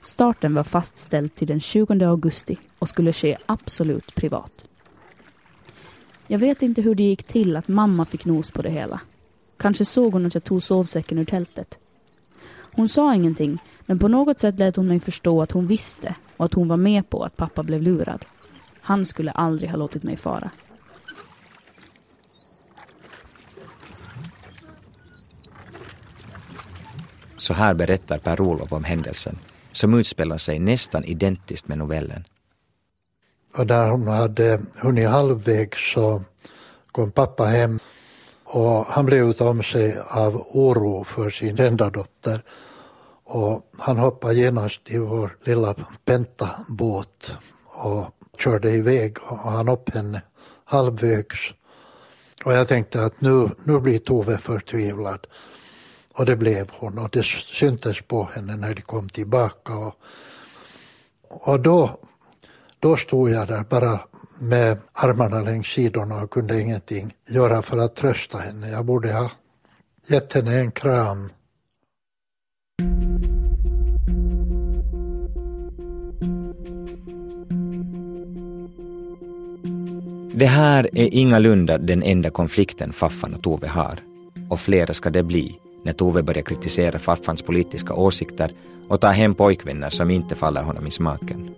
Starten 0.01 0.55
var 0.55 0.64
fastställd 0.64 1.35
till 1.35 1.47
den 1.47 1.61
20 1.61 2.05
augusti 2.05 2.59
och 2.79 2.88
skulle 2.88 3.12
ske 3.12 3.37
absolut 3.47 4.14
privat. 4.14 4.66
Jag 6.27 6.38
vet 6.38 6.62
inte 6.62 6.83
hur 6.83 6.95
det 6.95 7.03
gick 7.03 7.23
till 7.23 7.57
att 7.57 7.69
mamma 7.69 8.05
fick 8.05 8.25
nos 8.25 8.51
på 8.51 8.62
det 8.62 8.71
hela. 8.71 9.01
Kanske 9.57 9.85
såg 9.85 10.12
hon 10.12 10.27
att 10.27 10.35
jag 10.35 10.45
tog 10.45 10.62
sovsäcken 10.62 11.19
ur 11.19 11.25
tältet. 11.25 11.79
Hon 12.49 12.88
sa 12.88 13.14
ingenting, 13.14 13.59
men 13.81 13.99
på 13.99 14.09
något 14.09 14.38
sätt 14.38 14.59
lät 14.59 14.77
hon 14.77 14.88
mig 14.88 15.01
förstå 15.01 15.42
att 15.42 15.53
hon 15.53 15.66
visste 15.66 16.14
och 16.37 16.45
att 16.45 16.55
hon 16.55 16.69
var 16.69 16.77
med 16.77 17.11
på 17.11 17.25
att 17.25 17.37
pappa 17.37 17.62
blev 17.62 17.83
lurad. 17.83 18.25
Han 18.81 19.07
skulle 19.07 19.31
aldrig 19.31 19.71
ha 19.71 19.77
låtit 19.77 20.03
mig 20.03 20.16
fara. 20.16 20.51
Så 27.46 27.54
här 27.54 27.74
berättar 27.74 28.18
Per-Olof 28.18 28.72
om 28.72 28.85
händelsen, 28.85 29.38
som 29.72 29.94
utspelar 29.94 30.38
sig 30.38 30.59
nästan 30.59 31.04
identiskt 31.04 31.68
med 31.68 31.78
novellen. 31.78 32.24
Och 33.56 33.66
när 33.66 33.90
hon 33.90 34.09
hade 34.09 34.61
hunnit 34.82 35.09
halvvägs 35.09 35.92
så 35.92 36.22
kom 36.92 37.11
pappa 37.11 37.44
hem 37.44 37.78
och 38.44 38.87
han 38.87 39.06
blev 39.06 39.30
utom 39.30 39.62
sig 39.62 39.98
av 40.09 40.46
oro 40.50 41.04
för 41.04 41.30
sin 41.30 41.61
enda 41.61 41.90
dotter. 41.90 42.42
Och 43.24 43.70
han 43.78 43.98
hoppade 43.98 44.35
genast 44.35 44.80
i 44.85 44.98
vår 44.98 45.37
lilla 45.44 45.74
pentabåt 46.04 47.37
och 47.64 48.04
körde 48.38 48.70
iväg 48.70 49.18
och 49.22 49.38
han 49.38 49.68
upp 49.68 49.94
henne 49.94 50.22
halvvägs. 50.64 51.54
Och 52.44 52.52
jag 52.52 52.68
tänkte 52.68 53.04
att 53.04 53.20
nu, 53.20 53.50
nu 53.64 53.80
blir 53.80 53.98
Tove 53.98 54.38
förtvivlad. 54.38 55.26
Och 56.16 56.26
det 56.26 56.37
blev 56.37 56.70
hon 56.72 56.98
och 56.98 57.11
det 57.11 57.24
syntes 57.24 58.00
på 58.00 58.29
henne 58.35 58.57
när 58.57 58.74
de 58.74 58.83
kom 58.83 59.09
tillbaka. 59.09 59.76
Och, 59.76 59.94
och 61.29 61.61
då, 61.61 62.00
då 62.79 62.96
stod 62.96 63.31
jag 63.31 63.48
där 63.48 63.64
bara 63.70 64.00
med 64.40 64.79
armarna 64.92 65.40
längs 65.40 65.66
sidorna 65.66 66.22
och 66.22 66.31
kunde 66.31 66.61
ingenting 66.61 67.14
göra 67.29 67.62
för 67.62 67.79
att 67.79 67.96
trösta 67.96 68.38
henne. 68.38 68.70
Jag 68.70 68.85
borde 68.85 69.12
ha 69.12 69.31
gett 70.07 70.33
henne 70.33 70.61
en 70.61 70.70
kram. 70.70 71.31
Det 80.35 80.46
här 80.46 80.90
är 80.92 81.14
ingalunda 81.14 81.79
den 81.79 82.02
enda 82.02 82.31
konflikten 82.31 82.92
Faffan 82.92 83.35
och 83.35 83.42
Tove 83.42 83.68
har. 83.68 84.02
Och 84.50 84.61
flera 84.61 84.94
ska 84.94 85.11
det 85.11 85.22
bli 85.22 85.61
när 85.87 85.92
Tove 85.92 86.22
börjar 86.22 86.42
kritisera 86.42 86.99
Faffans 86.99 87.42
politiska 87.42 87.94
åsikter 87.94 88.53
och 88.88 89.01
ta 89.01 89.09
hem 89.09 89.35
pojkvänner 89.35 89.90
som 89.90 90.11
inte 90.11 90.35
faller 90.35 90.62
honom 90.62 90.87
i 90.87 90.90
smaken. 90.90 91.51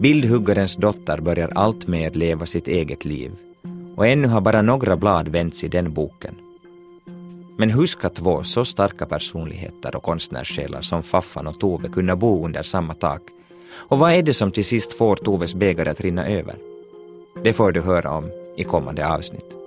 Bildhuggarens 0.00 0.76
dotter 0.76 1.20
börjar 1.20 1.52
alltmer 1.54 2.10
leva 2.10 2.46
sitt 2.46 2.68
eget 2.68 3.04
liv 3.04 3.32
och 3.96 4.06
ännu 4.06 4.28
har 4.28 4.40
bara 4.40 4.62
några 4.62 4.96
blad 4.96 5.28
vänts 5.28 5.64
i 5.64 5.68
den 5.68 5.92
boken. 5.92 6.34
Men 7.58 7.70
hur 7.70 7.86
ska 7.86 8.08
två 8.08 8.44
så 8.44 8.64
starka 8.64 9.06
personligheter 9.06 9.96
och 9.96 10.02
konstnärssjälar 10.02 10.80
som 10.80 11.02
Faffan 11.02 11.46
och 11.46 11.60
Tove 11.60 11.88
kunna 11.88 12.16
bo 12.16 12.44
under 12.44 12.62
samma 12.62 12.94
tak? 12.94 13.22
Och 13.76 13.98
vad 13.98 14.12
är 14.12 14.22
det 14.22 14.34
som 14.34 14.52
till 14.52 14.64
sist 14.64 14.92
får 14.92 15.16
Toves 15.16 15.54
bägare 15.54 15.90
att 15.90 16.00
rinna 16.00 16.28
över? 16.28 16.54
Det 17.42 17.52
får 17.52 17.72
du 17.72 17.80
höra 17.80 18.10
om 18.10 18.30
i 18.56 18.64
kommande 18.64 19.08
avsnitt. 19.08 19.65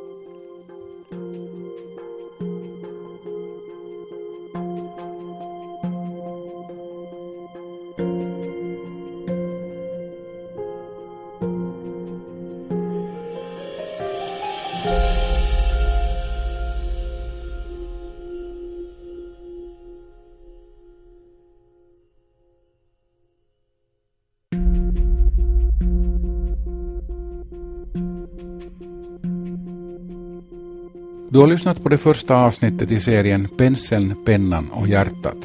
Du 31.40 31.44
har 31.44 31.50
lyssnat 31.50 31.84
på 31.84 31.90
det 31.90 31.98
första 31.98 32.36
avsnittet 32.36 32.92
i 32.92 33.00
serien 33.00 33.48
Penseln, 33.58 34.16
pennan 34.26 34.70
och 34.72 34.88
hjärtat. 34.88 35.38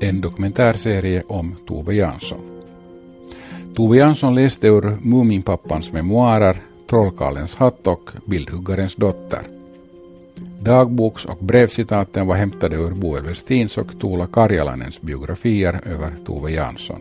En 0.00 0.20
dokumentärserie 0.20 1.22
om 1.28 1.56
Tove 1.66 1.94
Jansson. 1.94 2.38
Tove 3.74 3.96
Jansson 3.96 4.34
läste 4.34 4.68
ur 4.68 4.96
Muminpappans 5.02 5.92
memoarer, 5.92 6.56
Trollkarlens 6.90 7.56
hatt 7.56 7.86
och 7.86 8.10
Bildhuggarens 8.26 8.94
dotter. 8.94 9.42
Dagboks 10.60 11.24
och 11.24 11.38
brevcitaten 11.40 12.26
var 12.26 12.36
hämtade 12.36 12.76
ur 12.76 12.90
Boel 12.90 13.24
Westins 13.24 13.78
och 13.78 14.00
Tuula 14.00 14.26
Karjalanens 14.26 15.00
biografier 15.00 15.80
över 15.84 16.12
Tove 16.26 16.50
Jansson. 16.50 17.00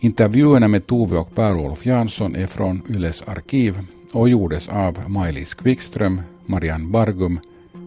Intervjuerna 0.00 0.68
med 0.68 0.86
Tove 0.86 1.16
och 1.16 1.34
Per-Olof 1.34 1.86
Jansson 1.86 2.36
är 2.36 2.46
från 2.46 2.82
Yles 2.88 3.22
arkiv 3.26 3.78
och 4.12 4.28
gjordes 4.28 4.68
av 4.68 4.98
Maj-Lis 5.06 5.54
Quickström, 5.54 6.20
Marianne 6.50 6.88
Bargum, 6.88 7.40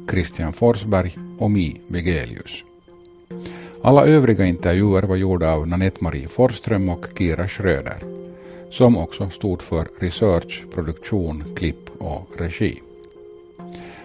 Christian 0.10 0.54
Forsberg 0.54 1.18
och 1.38 1.52
Mi 1.52 1.82
Vegelius. 1.88 2.64
Alla 3.82 4.06
övriga 4.06 4.46
intervjuer 4.46 5.04
var 5.04 5.16
gjorda 5.16 5.52
av 5.52 5.68
Nanette-Marie 5.68 6.28
Forsström 6.28 6.90
och 6.90 7.06
Kira 7.18 7.48
Schröder, 7.48 7.98
som 8.70 8.98
också 8.98 9.30
stod 9.30 9.62
för 9.62 9.88
research, 10.00 10.64
produktion, 10.74 11.44
klipp 11.56 11.90
och 11.98 12.28
regi. 12.38 12.82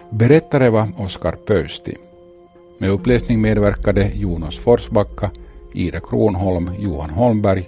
Berättare 0.09 0.69
var 0.69 0.87
Oskar 0.97 1.31
Pöysti. 1.31 1.95
Med 2.77 2.89
uppläsning 2.89 3.41
medverkade 3.41 4.11
Jonas 4.13 4.59
Forsbacka, 4.59 5.31
Ida 5.73 5.99
Kronholm, 5.99 6.69
Johan 6.79 7.09
Holmberg 7.09 7.67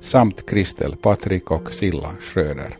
samt 0.00 0.46
Kristel 0.50 0.96
Patrik 0.96 1.50
och 1.50 1.72
Silla 1.72 2.10
Schröder. 2.20 2.76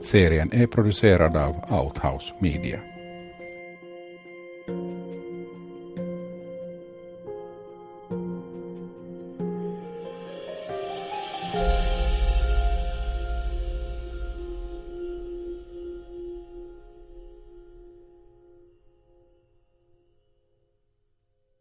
Serien 0.00 0.50
är 0.52 0.66
producerad 0.66 1.36
av 1.36 1.80
Outhouse 1.80 2.34
Media. 2.38 2.80